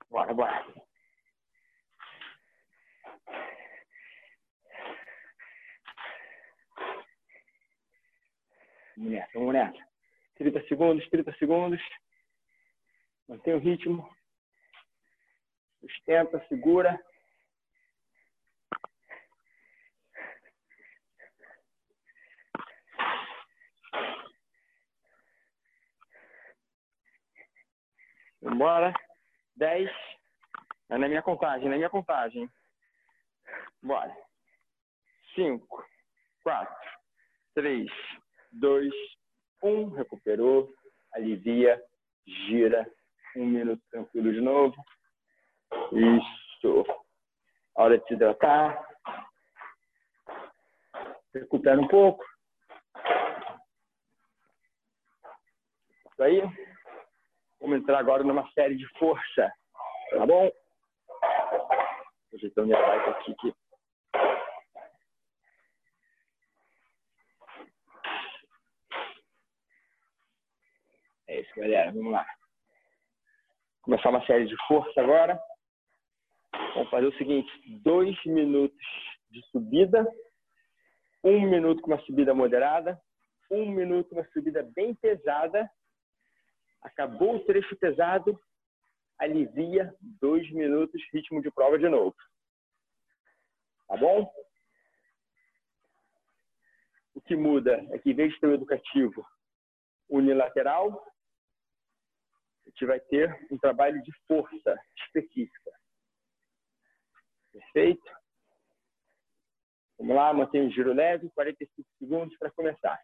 [0.10, 0.66] Bora, bora.
[8.98, 9.88] Vamos nessa, vamos nessa.
[10.36, 11.82] 30 segundos, 30 segundos.
[13.28, 14.10] Mantém o ritmo.
[15.82, 17.00] Sustenta, segura.
[28.48, 28.94] Vambora.
[29.56, 29.92] Dez.
[30.90, 32.50] É na minha contagem, na minha contagem.
[33.84, 34.16] Bora.
[35.36, 35.86] Cinco,
[36.42, 36.90] quatro,
[37.54, 37.92] três,
[38.52, 38.94] dois,
[39.62, 39.90] um.
[39.90, 40.74] Recuperou.
[41.14, 41.82] Alivia.
[42.26, 42.90] Gira.
[43.36, 44.76] Um minuto tranquilo de novo.
[45.92, 46.86] Isso.
[47.76, 48.88] Hora de se hidratar.
[51.34, 52.24] Recupera um pouco.
[56.12, 56.42] Isso aí.
[57.68, 59.52] Vamos entrar agora numa série de força.
[60.12, 60.50] Tá bom?
[62.34, 63.32] Ajeitando minha bike aqui.
[63.34, 63.54] aqui.
[71.28, 71.92] É isso, galera.
[71.92, 72.26] Vamos lá.
[73.82, 75.38] Começar uma série de força agora.
[76.74, 77.52] Vamos fazer o seguinte:
[77.84, 78.88] dois minutos
[79.30, 80.10] de subida,
[81.22, 82.98] um minuto com uma subida moderada,
[83.52, 85.70] um minuto com uma subida bem pesada.
[86.82, 88.40] Acabou o trecho pesado,
[89.18, 92.16] alivia dois minutos, ritmo de prova de novo.
[93.88, 94.32] Tá bom?
[97.14, 99.26] O que muda é que, em vez de ter o educativo
[100.10, 101.04] unilateral,
[102.66, 105.72] a gente vai ter um trabalho de força específica.
[107.52, 108.12] Perfeito?
[109.98, 113.02] Vamos lá, mantém o giro leve, 45 segundos para começar.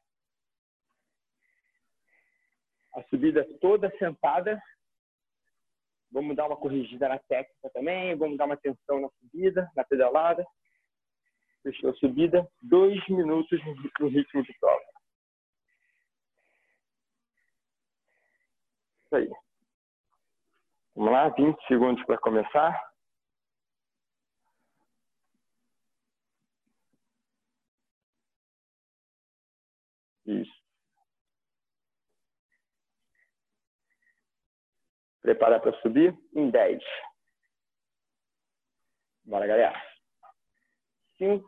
[2.96, 4.62] A subida toda sentada.
[6.12, 10.46] Vamos dar uma corrigida na técnica também, vamos dar uma atenção na subida, na pedalada.
[11.64, 13.60] Fechou a subida, dois minutos
[14.00, 14.84] no ritmo de prova.
[19.06, 19.30] Isso aí.
[20.96, 22.80] Vamos lá, 20 segundos para começar.
[30.26, 30.63] Isso.
[35.24, 36.84] Prepara para subir em 10.
[39.26, 39.82] Bora, galera.
[41.18, 41.44] 5,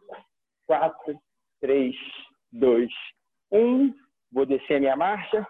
[0.65, 1.21] 4,
[1.61, 1.95] 3,
[2.51, 2.91] 2,
[3.51, 3.93] 1.
[4.31, 5.45] Vou descer a minha marcha.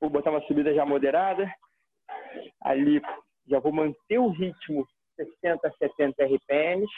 [0.00, 1.52] Vou botar uma subida já moderada.
[2.60, 3.00] Ali
[3.48, 6.92] já vou manter o ritmo 60, 70 RPMs,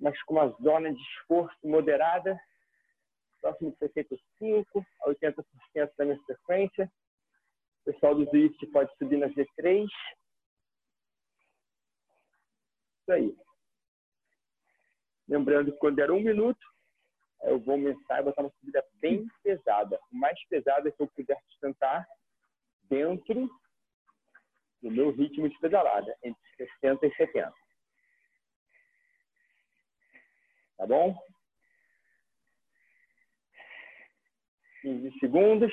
[0.00, 2.38] mas com uma zona de esforço moderada
[3.40, 6.90] próximo de 65% a 80% da minha frequência.
[7.88, 9.86] Pessoal do Zwift pode subir nas V3.
[13.00, 13.34] Isso aí.
[15.26, 16.60] Lembrando que quando der um minuto,
[17.44, 19.98] eu vou aumentar e botar uma subida bem pesada.
[20.12, 22.06] O mais pesada que eu puder sustentar
[22.90, 23.48] dentro
[24.82, 27.54] do meu ritmo de pedalada, entre 60 e 70.
[30.76, 31.18] Tá bom?
[34.82, 35.72] 15 segundos.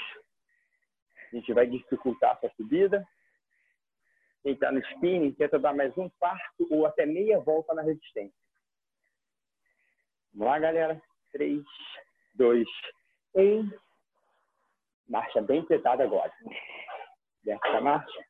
[1.35, 3.05] A gente vai dificultar essa subida.
[4.41, 8.39] Quem está no spinning, tenta dar mais um quarto ou até meia volta na resistência.
[10.33, 11.01] Vamos lá, galera.
[11.33, 11.61] 3,
[12.35, 12.65] 2,
[13.35, 13.69] 1.
[15.09, 16.31] Marcha bem pesada agora.
[17.43, 18.25] Desce a marcha.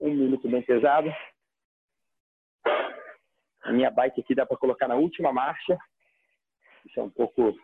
[0.00, 1.14] Um minuto bem pesado.
[3.62, 5.76] A minha bike aqui dá para colocar na última marcha.
[6.86, 7.54] Isso é um pouco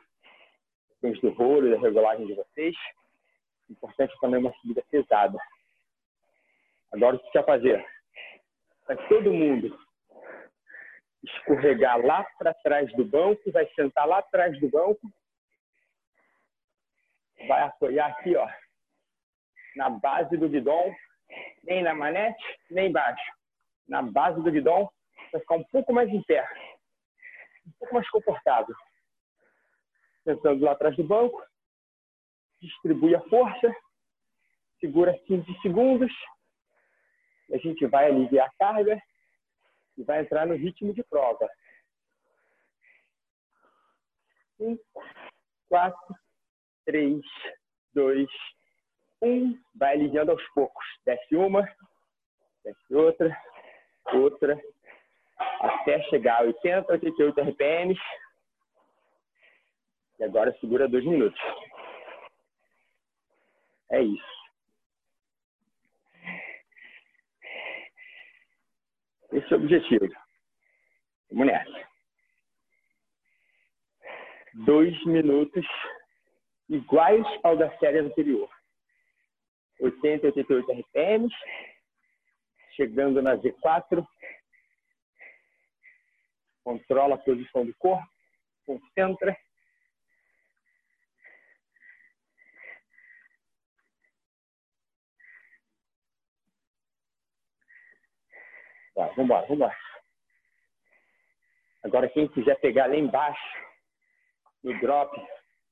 [0.90, 2.76] questões do rolo e da regulagem de vocês.
[3.68, 5.38] Importante também uma subida pesada.
[6.92, 7.86] Agora, o que você vai fazer?
[8.86, 9.78] Vai todo mundo
[11.22, 15.00] escorregar lá para trás do banco, vai sentar lá atrás do banco,
[17.46, 18.48] vai apoiar aqui, ó,
[19.76, 20.94] na base do guidão,
[21.64, 23.32] nem na manete, nem embaixo.
[23.86, 24.90] Na base do guidão,
[25.30, 26.48] vai ficar um pouco mais em pé,
[27.66, 28.74] um pouco mais confortável
[30.28, 31.42] sentando lá atrás do banco,
[32.60, 33.74] distribui a força,
[34.80, 36.12] segura 15 segundos,
[37.52, 39.00] a gente vai aliviar a carga
[39.96, 41.48] e vai entrar no ritmo de prova.
[44.58, 44.82] 5,
[45.68, 46.14] 4,
[46.84, 47.20] 3,
[47.94, 48.28] 2,
[49.22, 49.58] 1.
[49.74, 50.84] Vai aliviando aos poucos.
[51.04, 51.62] Desce uma,
[52.64, 53.42] desce outra,
[54.12, 54.60] outra,
[55.60, 58.00] até chegar a 80, 88 RPMs.
[60.18, 61.40] E agora segura dois minutos.
[63.90, 64.38] É isso.
[69.32, 70.08] Esse é o objetivo.
[71.30, 71.88] Vamos nessa.
[74.54, 75.64] Dois minutos
[76.68, 78.48] iguais ao da série anterior.
[79.80, 81.34] 80 e 88 RPMs.
[82.74, 84.06] Chegando na Z4.
[86.64, 88.06] Controla a posição do corpo.
[88.66, 89.36] Concentra
[98.98, 99.76] Vamos embora, vamos embora.
[101.84, 103.58] Agora, quem quiser pegar lá embaixo,
[104.64, 105.16] no drop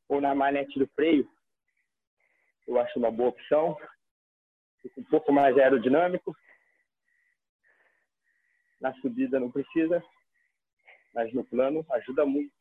[0.08, 1.28] ou na manete do freio,
[2.68, 3.76] eu acho uma boa opção.
[4.80, 6.36] Fica um pouco mais aerodinâmico.
[8.80, 10.00] Na subida não precisa,
[11.12, 12.54] mas no plano ajuda muito.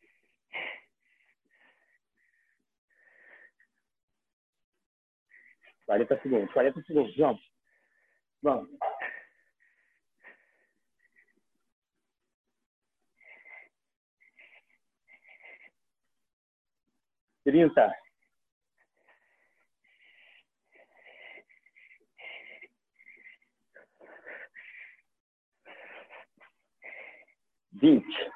[5.86, 7.52] Quarenta segundos, quarenta segundos, vamos.
[8.42, 8.95] Vamos.
[17.46, 17.96] 30.
[27.74, 28.32] Vinte.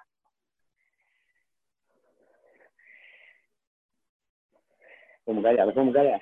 [5.26, 6.20] Vamos, galera, vamos, galera.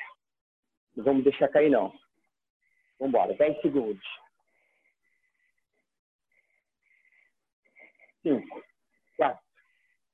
[0.95, 1.89] Não vamos deixar cair, não.
[2.99, 4.05] Vamos embora, dez segundos.
[8.21, 8.63] Cinco,
[9.17, 9.43] quatro,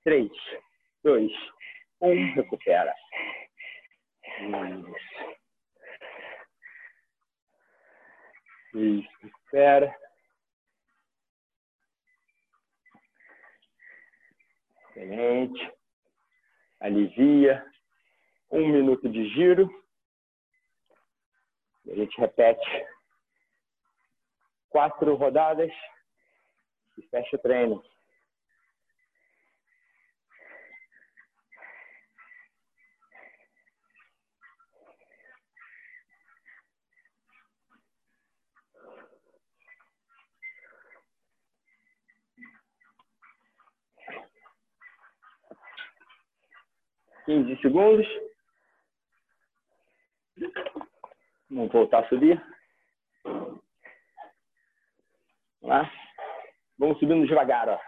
[0.03, 0.31] três,
[1.03, 1.31] dois,
[2.03, 2.93] um, recupera.
[4.41, 5.13] Isso.
[8.75, 9.95] Isso, recupera.
[14.89, 15.71] Excelente.
[16.79, 17.65] Alivia.
[18.51, 19.69] Um minuto de giro.
[21.85, 22.85] E a gente repete
[24.69, 25.71] quatro rodadas
[26.97, 27.92] e fecha o treino.
[47.25, 48.07] Quinze segundos.
[51.49, 52.41] Vamos voltar a subir.
[53.23, 53.61] Vamos
[55.61, 55.91] lá.
[56.77, 57.79] Vamos subindo devagar, ó.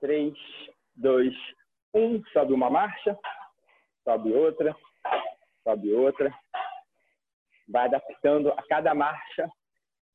[0.00, 0.34] Três,
[0.94, 1.34] dois,
[1.92, 2.22] um.
[2.32, 3.18] Sobe uma marcha.
[4.04, 4.76] Sobe outra.
[5.64, 6.32] Sobe outra.
[7.68, 9.50] Vai adaptando a cada marcha.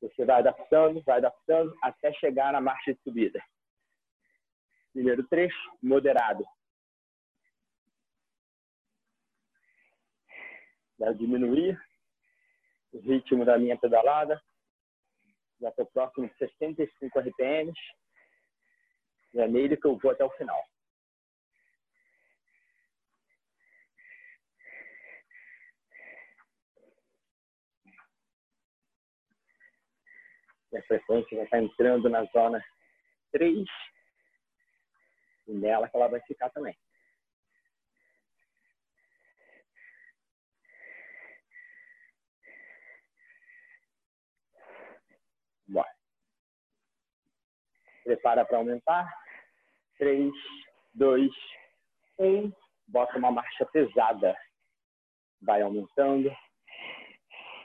[0.00, 3.42] Você vai adaptando, vai adaptando até chegar na marcha de subida.
[4.96, 6.42] Primeiro trecho, moderado.
[10.98, 11.78] Vai diminuir
[12.94, 14.42] o ritmo da minha pedalada.
[15.60, 17.78] Já estou próximo de 65 RPMs.
[19.34, 20.64] E é nele que eu vou até o final.
[30.72, 32.64] E a frequência já está entrando na zona
[33.32, 33.68] 3.
[35.46, 36.76] Nela que ela vai ficar também.
[45.68, 45.88] Bora.
[48.04, 49.12] Prepara para aumentar.
[49.98, 50.32] 3,
[50.94, 51.30] 2,
[52.18, 52.52] 1.
[52.88, 54.36] Bota uma marcha pesada.
[55.42, 56.30] Vai aumentando.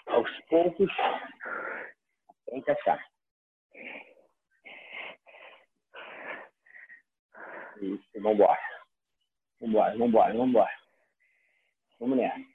[0.08, 0.92] Aos poucos.
[2.48, 3.12] Até encaixar.
[7.82, 8.60] Isso, vamos embora.
[9.94, 10.80] Vamos embora, vamos embora,
[12.00, 12.52] vamos nessa.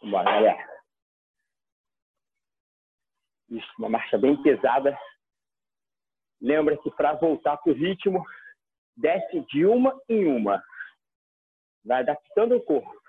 [0.00, 0.76] Vamos galera.
[3.48, 4.96] Isso, uma marcha bem pesada.
[6.40, 8.24] Lembra que para voltar para o ritmo,
[8.96, 10.62] desce de uma em uma.
[11.84, 13.00] Vai adaptando o corpo.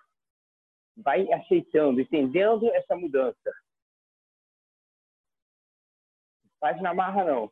[0.95, 3.53] Vai aceitando, entendendo essa mudança.
[6.60, 7.51] Faz na marra, não.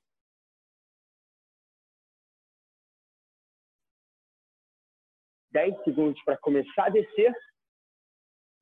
[5.55, 7.33] Dez segundos para começar a descer.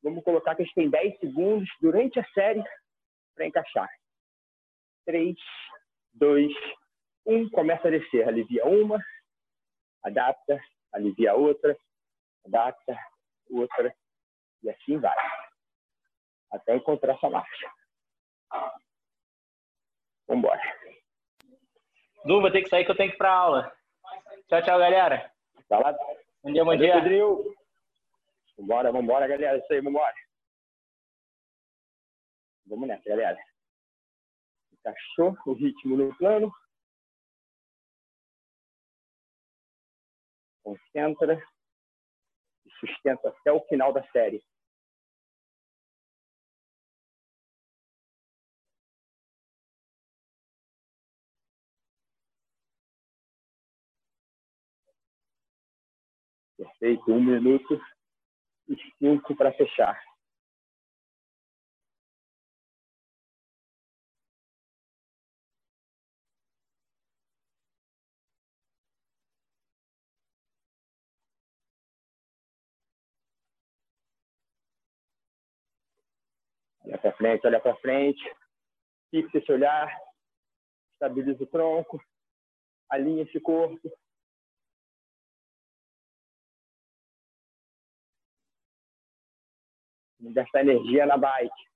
[0.04, 2.64] Vamos colocar que a gente tem 10 segundos durante a série
[3.34, 3.90] para encaixar.
[5.04, 5.36] 3,
[6.14, 6.54] 2,
[7.26, 7.50] 1.
[7.50, 8.28] Começa a descer.
[8.28, 9.04] Alivia uma,
[10.04, 10.62] adapta,
[10.94, 11.76] alivia outra,
[12.46, 12.96] adapta,
[13.50, 13.92] outra.
[14.62, 15.18] E assim vai.
[16.52, 17.72] Até encontrar essa marcha.
[20.28, 20.62] Vamos embora.
[22.24, 23.76] Du, vou ter que sair que eu tenho que ir para aula.
[24.48, 25.34] Tchau, tchau, galera.
[25.68, 25.98] Tá lá?
[26.44, 26.94] Bom dia, bom dia.
[26.96, 27.56] Pedrinho.
[28.58, 29.58] Vambora, vambora, galera.
[29.58, 30.14] Isso aí, vambora.
[32.66, 33.42] Vamos nessa, galera.
[34.74, 36.54] Encaixou o ritmo no plano.
[40.62, 41.42] Concentra
[42.66, 44.44] e sustenta até o final da série.
[56.84, 57.82] Perfeito, um minuto
[58.68, 59.98] e cinco para fechar.
[76.84, 78.22] Olha para frente, olha para frente.
[79.10, 79.88] Fixa esse olhar.
[80.92, 82.04] Estabiliza o tronco.
[82.90, 83.90] Alinha esse corpo.
[90.24, 91.70] Vamos gastar energia na bike.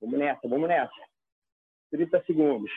[0.00, 1.08] Vamos nessa, vamos nessa.
[1.92, 2.70] 30 segundos.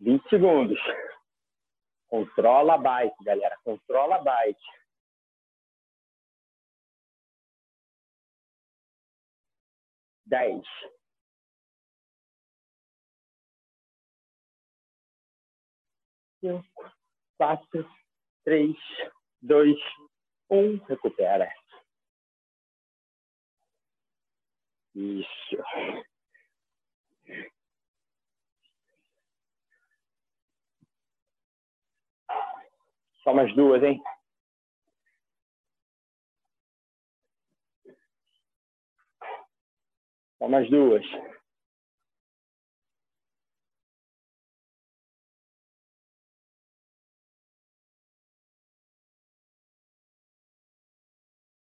[0.00, 0.80] Vinte segundos.
[2.08, 3.56] Controla a bike, galera.
[3.62, 4.60] Controla a bike.
[10.26, 10.66] Dez.
[16.40, 16.90] Cinco,
[17.36, 17.88] quatro,
[18.44, 18.76] três,
[19.40, 19.76] dois,
[20.50, 20.76] um.
[20.84, 21.50] Recupera.
[24.94, 25.56] Isso.
[33.22, 34.02] Só mais duas, hein?
[40.38, 41.04] Só mais duas.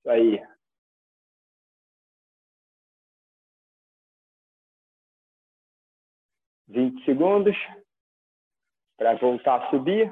[0.09, 0.39] Aí.
[6.67, 7.55] Vinte segundos
[8.97, 10.11] para voltar a subir.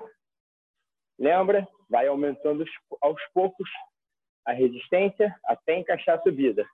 [1.19, 1.67] Lembra?
[1.89, 2.63] Vai aumentando
[3.01, 3.69] aos poucos
[4.45, 6.65] a resistência até encaixar a subida.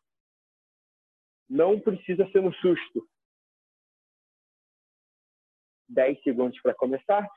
[1.50, 3.08] Não precisa ser no susto.
[5.90, 7.28] 10 segundos para começar.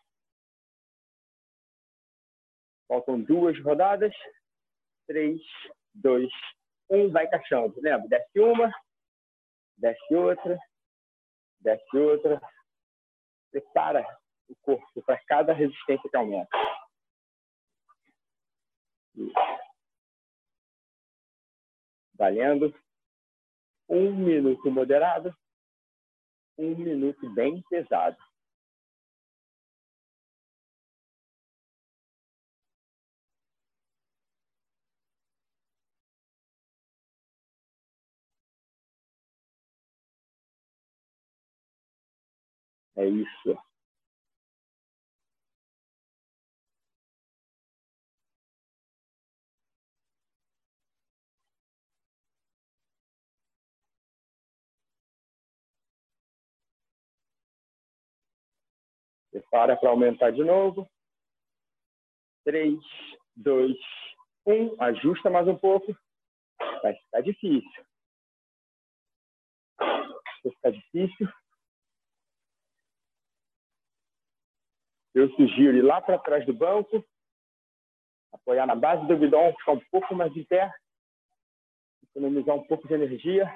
[2.87, 4.15] Faltam duas rodadas.
[5.07, 5.41] 3,
[5.95, 6.31] 2,
[6.91, 7.11] 1.
[7.11, 7.75] Vai encaixando.
[7.81, 8.09] Lembra?
[8.09, 8.73] Desce uma,
[9.77, 10.59] desce outra,
[11.61, 12.41] desce outra.
[13.51, 14.07] Prepara
[14.49, 16.49] o corpo para cada resistência que aumenta.
[22.15, 22.75] Valendo.
[23.89, 25.37] Um minuto moderado.
[26.57, 28.17] Um minuto bem pesado.
[43.03, 43.59] É isso.
[59.33, 60.89] Prepara para aumentar de novo.
[62.45, 62.79] 3,
[63.35, 63.77] 2,
[64.47, 64.81] 1.
[64.81, 65.93] Ajusta mais um pouco.
[66.83, 67.85] Vai ficar difícil.
[69.81, 71.42] Vai ficar difícil.
[75.15, 77.05] Eu sugiro ir lá para trás do banco,
[78.33, 80.73] apoiar na base do guidão, ficar um pouco mais de pé,
[82.03, 83.53] economizar um pouco de energia.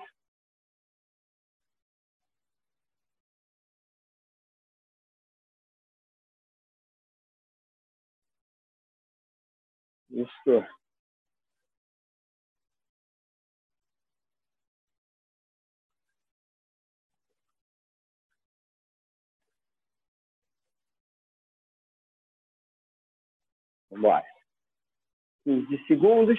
[10.11, 10.67] Isso.
[23.97, 24.27] Vamos embora.
[25.45, 26.39] 15 segundos.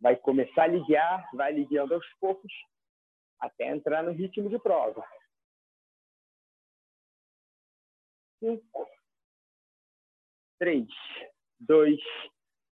[0.00, 2.52] Vai começar a ligar, vai ligando aos poucos,
[3.38, 5.06] até entrar no ritmo de prova.
[8.40, 8.88] 5,
[10.58, 10.88] 3,
[11.60, 12.00] 2,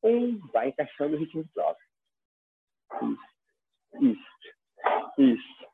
[0.02, 0.38] 1.
[0.48, 1.78] Vai encaixando o ritmo de prova.
[3.02, 4.20] Isso,
[5.18, 5.70] isso, isso.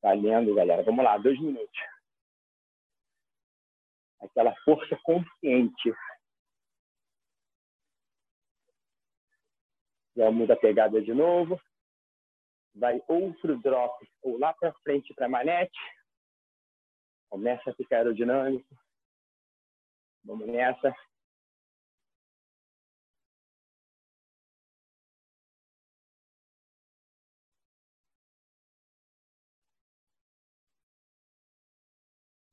[0.00, 0.84] Valendo, galera.
[0.84, 1.95] Vamos lá, dois minutos
[4.26, 5.92] aquela força consciente.
[10.16, 11.60] Já muda a pegada de novo.
[12.74, 15.78] Vai outro drop, ou lá para frente para a manete.
[17.28, 18.76] Começa a ficar aerodinâmico.
[20.24, 20.94] Vamos nessa.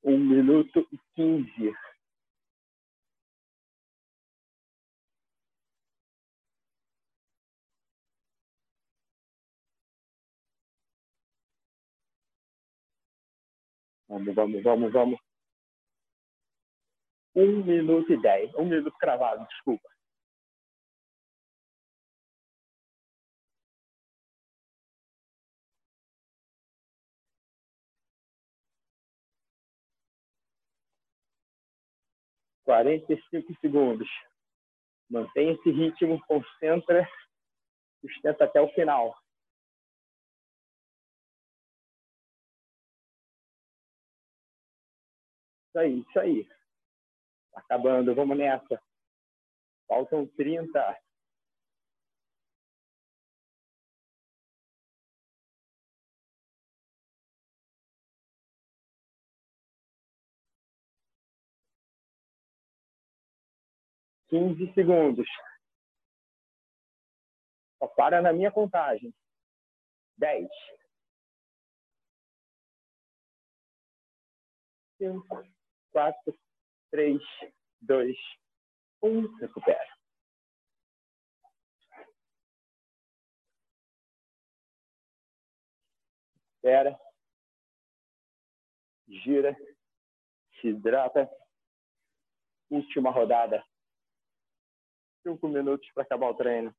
[0.03, 1.73] Um minuto e quinze.
[14.09, 15.19] Vamos, vamos, vamos, vamos.
[17.35, 18.53] Um minuto e dez.
[18.55, 19.89] Um minuto cravado, desculpa.
[32.63, 34.09] Quarenta e cinco segundos.
[35.09, 37.07] Mantém esse ritmo, concentra,
[38.01, 39.15] sustenta até o final.
[45.69, 46.47] Isso aí, isso aí.
[47.51, 48.81] Tá acabando, vamos nessa.
[49.87, 50.99] Faltam 30.
[64.33, 65.27] Quinze segundos.
[67.77, 69.13] Só para na minha contagem.
[70.17, 70.49] Dez.
[74.97, 75.47] Cinco
[75.91, 76.35] quatro,
[76.89, 77.21] três,
[77.79, 78.17] dois,
[79.03, 79.21] um.
[79.35, 79.97] Recupera.
[86.55, 86.99] Recupera.
[89.07, 89.55] Gira.
[90.59, 91.29] Se hidrata.
[92.71, 93.63] Última rodada.
[95.23, 96.73] Cinco minutos para acabar o treino.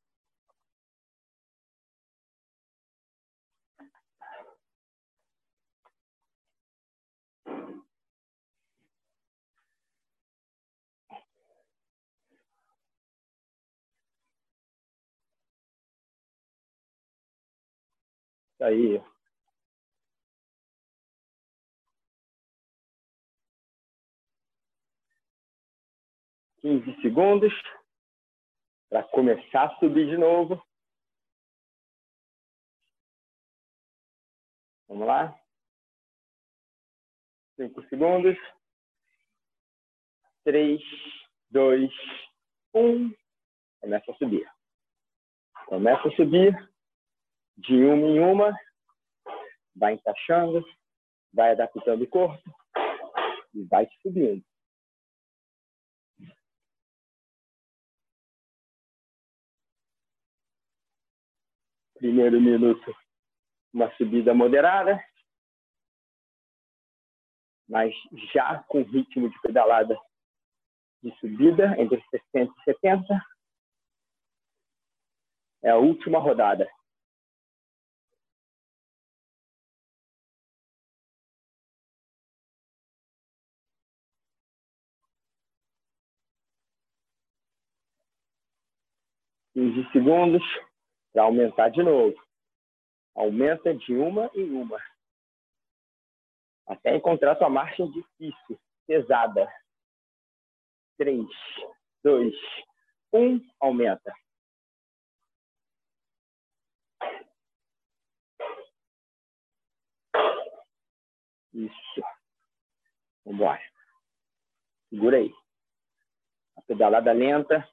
[18.64, 19.00] aí.
[26.62, 27.52] 15 segundos
[28.94, 30.64] para começar a subir de novo.
[34.86, 35.36] Vamos lá.
[37.56, 38.36] 5 segundos.
[40.44, 40.80] 3,
[41.50, 41.90] 2,
[42.72, 43.12] 1.
[43.80, 44.48] Começa a subir.
[45.66, 46.72] Começa a subir
[47.56, 48.56] de uma em uma.
[49.74, 50.64] Vai encaixando,
[51.32, 52.48] vai adaptando o corpo
[53.54, 54.44] e vai subindo.
[62.04, 62.94] Primeiro minuto,
[63.72, 65.02] uma subida moderada,
[67.66, 67.94] mas
[68.30, 69.98] já com ritmo de pedalada
[71.02, 73.26] de subida entre 60 e 70.
[75.62, 76.68] É a última rodada.
[89.54, 90.44] Quinze segundos
[91.14, 92.20] para aumentar de novo.
[93.14, 94.82] Aumenta de uma em uma.
[96.66, 99.48] Até encontrar sua marcha difícil, pesada.
[100.98, 101.26] Três,
[102.02, 102.34] dois,
[103.12, 104.12] um, aumenta.
[111.52, 112.02] Isso.
[113.24, 113.62] Vamos embora.
[114.90, 115.32] Segura aí.
[116.56, 117.68] A pedalada lenta.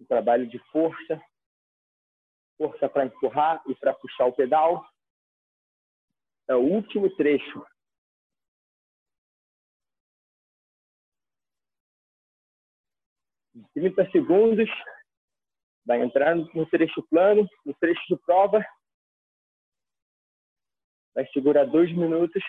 [0.00, 1.22] Um trabalho de força
[2.56, 4.84] força para empurrar e para puxar o pedal.
[6.48, 7.64] É o último trecho.
[13.54, 14.68] Em 30 segundos,
[15.84, 18.64] vai entrar no trecho plano, no trecho de prova.
[21.14, 22.42] Vai segurar dois minutos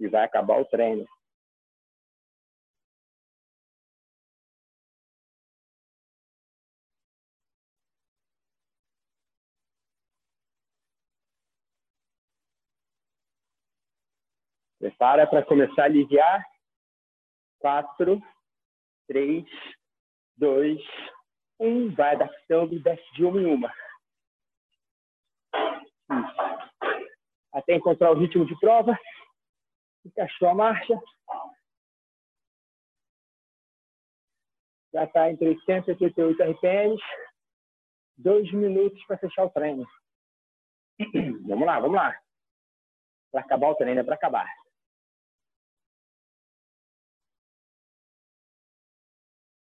[0.00, 1.06] e vai acabar o treino.
[14.82, 16.44] Prepara para começar a aliviar.
[17.60, 18.20] Quatro,
[19.06, 19.44] três,
[20.36, 20.82] dois,
[21.60, 21.94] um.
[21.94, 23.72] Vai adaptando e desce de uma em uma.
[26.10, 26.42] Isso.
[27.52, 28.98] Até encontrar o ritmo de prova.
[30.04, 31.00] Encaixou a marcha.
[34.92, 37.02] Já está entre 80 e 88 RPMs.
[38.18, 39.86] Dois minutos para fechar o treino.
[41.46, 42.20] Vamos lá, vamos lá.
[43.30, 44.61] Para acabar o treino é para acabar.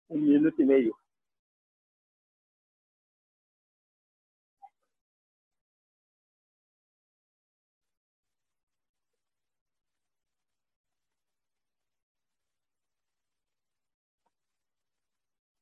[0.10, 0.95] Um minuto e meio.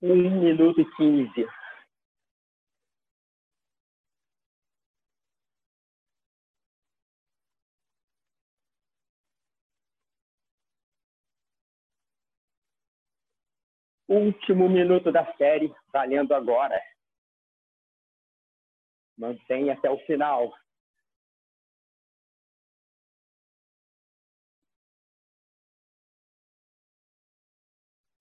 [0.01, 1.47] Um minuto e quinze.
[14.07, 16.81] Último minuto da série, valendo agora.
[19.17, 20.53] Mantém até o final.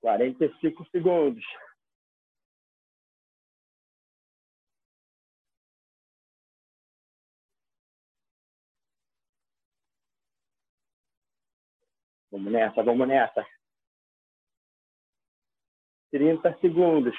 [0.00, 1.44] Quarenta e cinco segundos.
[12.30, 13.44] Vamos nessa, vamos nessa.
[16.16, 17.14] 30 segundos.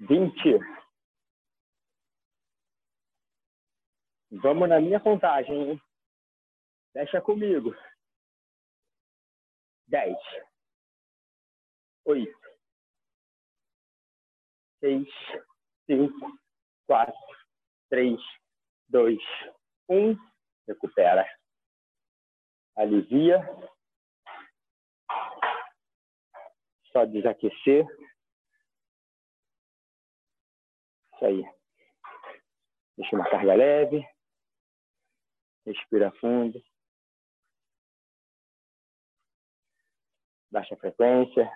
[0.00, 0.58] Vinte.
[4.32, 5.82] Vamos na minha contagem, hein?
[6.92, 7.72] Fecha comigo.
[9.86, 10.18] Dez.
[12.06, 12.48] Oito.
[14.80, 15.08] Seis.
[15.86, 16.36] Cinco.
[16.88, 17.14] Quatro.
[17.88, 18.20] Três
[18.94, 19.18] dois,
[19.88, 20.16] um.
[20.68, 21.28] Recupera.
[22.76, 23.40] Alivia.
[26.92, 27.84] Só desaquecer.
[31.12, 31.42] Isso aí.
[32.96, 34.08] Deixa uma carga leve.
[35.66, 36.62] Respira fundo.
[40.52, 41.50] Baixa a frequência.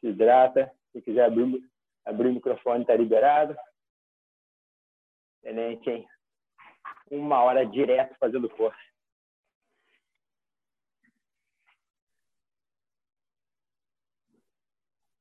[0.00, 0.76] Se hidrata.
[0.90, 1.62] Se quiser abrir,
[2.04, 3.56] abrir o microfone, está liberado.
[5.48, 6.06] Excelente, hein?
[7.10, 8.76] Uma hora direto fazendo força.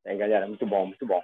[0.06, 1.22] aí, galera, muito bom, muito bom.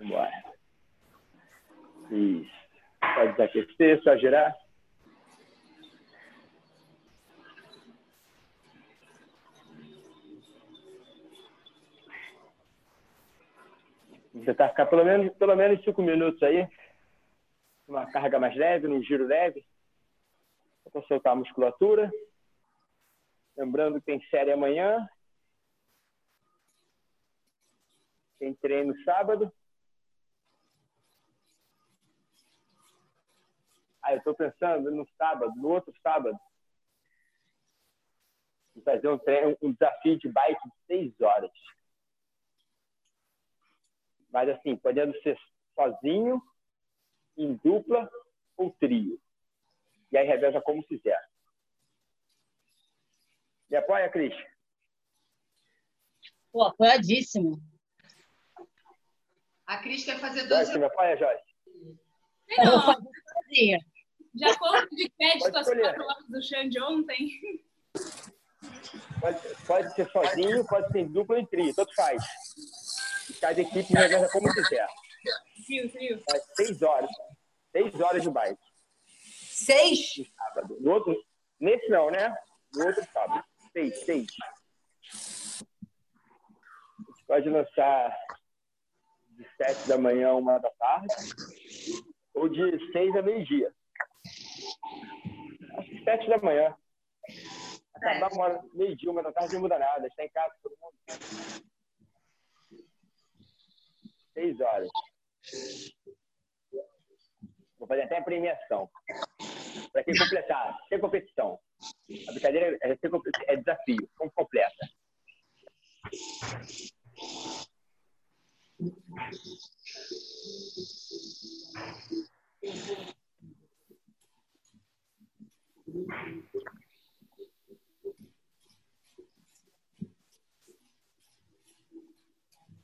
[0.00, 0.44] Bora.
[2.10, 2.50] Isso.
[3.00, 4.59] Pode desaquecer, só girar.
[14.32, 16.68] Vou tentar ficar pelo menos, pelo menos cinco minutos aí.
[17.86, 19.66] Uma carga mais leve, num giro leve.
[20.92, 22.10] Para soltar a musculatura.
[23.56, 25.08] Lembrando que tem série amanhã.
[28.38, 29.52] Tem treino sábado.
[34.02, 36.36] Ah, eu estou pensando no sábado, no outro sábado,
[38.82, 41.52] fazer um, treino, um desafio de bike de seis horas.
[44.32, 45.38] Mas assim, podendo ser
[45.74, 46.42] sozinho,
[47.36, 48.10] em dupla
[48.56, 49.20] ou trio.
[50.12, 51.18] E aí reveza como quiser.
[53.68, 54.34] Me apoia, Cris?
[56.52, 57.60] Pô, apoiadíssimo.
[59.66, 60.66] A Cris quer fazer dois.
[60.66, 61.44] Joyce, me apoia, Joyce?
[62.58, 62.96] Não,
[64.34, 67.28] já foi de crédito as quatro horas do Xande ontem.
[69.20, 72.22] Pode, pode ser sozinho, pode ser em dupla ou em trio, tanto faz.
[73.40, 74.86] Cada equipe reserva como quiser.
[75.66, 76.22] Trio, trio.
[76.34, 77.10] É seis horas.
[77.72, 78.60] Seis horas de bike.
[79.06, 80.16] Seis?
[80.18, 80.76] No sábado.
[80.80, 81.24] No outro,
[81.58, 82.34] nesse não, né?
[82.74, 83.44] No outro sábado.
[83.72, 84.26] Seis, seis.
[86.98, 88.16] A gente pode lançar
[89.30, 91.14] de sete da manhã a uma da tarde
[92.34, 93.72] ou de seis a meio-dia.
[95.78, 96.74] Acho que sete da manhã.
[97.94, 100.06] Acabar uma meio-dia, uma da tarde não muda nada.
[100.06, 100.94] Está em casa todo mundo.
[104.40, 104.88] Seis horas.
[107.78, 108.88] Vou fazer até a premiação.
[109.92, 111.60] Para quem completar, sem competição.
[112.26, 112.98] A brincadeira é,
[113.48, 114.08] é desafio.
[114.16, 114.88] Como completa?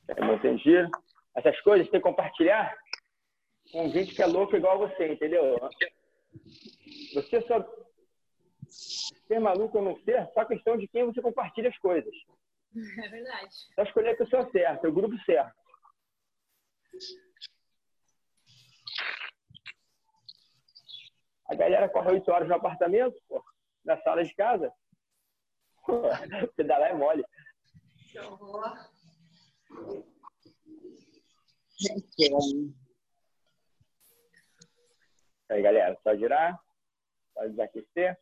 [0.09, 0.91] É, manter.
[1.37, 2.75] Essas coisas tem que compartilhar
[3.71, 5.57] com gente que é louco igual você, entendeu?
[7.15, 7.65] Você só
[8.69, 12.15] ser maluco ou não ser, só questão de quem você compartilha as coisas.
[13.03, 13.55] É verdade.
[13.75, 15.55] Só escolher a pessoa certa, o grupo certo.
[21.49, 23.43] A galera corre oito horas no apartamento, pô,
[23.83, 24.71] na sala de casa.
[25.87, 26.03] Pô,
[26.57, 27.25] pedalar é mole.
[28.11, 28.75] Que horror.
[35.49, 36.61] Aí, galera, só girar,
[37.35, 38.19] só desaquecer.